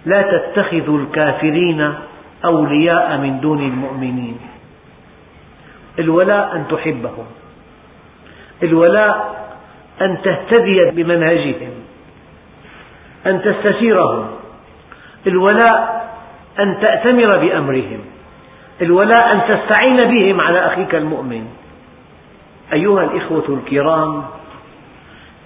لا 0.05 0.21
تتخذوا 0.21 0.99
الكافرين 0.99 1.93
أولياء 2.45 3.17
من 3.17 3.39
دون 3.39 3.59
المؤمنين. 3.59 4.37
الولاء 5.99 6.55
أن 6.55 6.67
تحبهم. 6.69 7.25
الولاء 8.63 9.41
أن 10.01 10.17
تهتدي 10.21 10.91
بمنهجهم. 10.91 11.71
أن 13.25 13.41
تستشيرهم. 13.41 14.27
الولاء 15.27 16.11
أن 16.59 16.77
تأتمر 16.81 17.37
بأمرهم. 17.37 17.99
الولاء 18.81 19.33
أن 19.33 19.41
تستعين 19.47 20.03
بهم 20.03 20.41
على 20.41 20.65
أخيك 20.65 20.95
المؤمن. 20.95 21.45
أيها 22.73 23.03
الإخوة 23.03 23.45
الكرام 23.49 24.23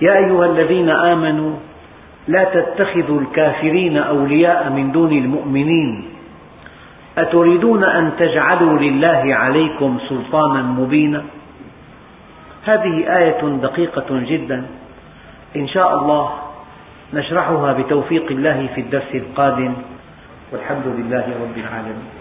يا 0.02 0.18
أيها 0.18 0.46
الذين 0.46 0.89
آمنوا 0.89 1.54
لا 2.28 2.43
تتخذوا 2.43 3.22
الكافرين 3.22 3.98
أولياء 3.98 4.70
من 4.70 4.91
دون 4.91 5.12
المؤمنين. 5.12 6.14
أتريدون 7.18 7.84
أن 7.84 8.11
تجعلوا 8.20 8.80
لله 8.80 9.36
عليكم 9.36 9.97
سلطانا 10.09 10.61
مبينا؟ 10.61 11.24
هذه 12.66 13.18
آية 13.18 13.41
دقيقة 13.41 14.05
جدا. 14.09 14.66
إن 15.55 15.68
شاء 15.68 15.95
الله 15.95 16.34
نشرحها 17.13 17.74
بتوفيق 17.74 18.28
الله 18.32 18.68
في 18.76 18.82
الدرس 18.82 19.11
القادم. 19.16 19.74
والحمد 20.51 20.88
لله 20.88 21.26
رب 21.43 21.57
العالمين. 21.57 22.14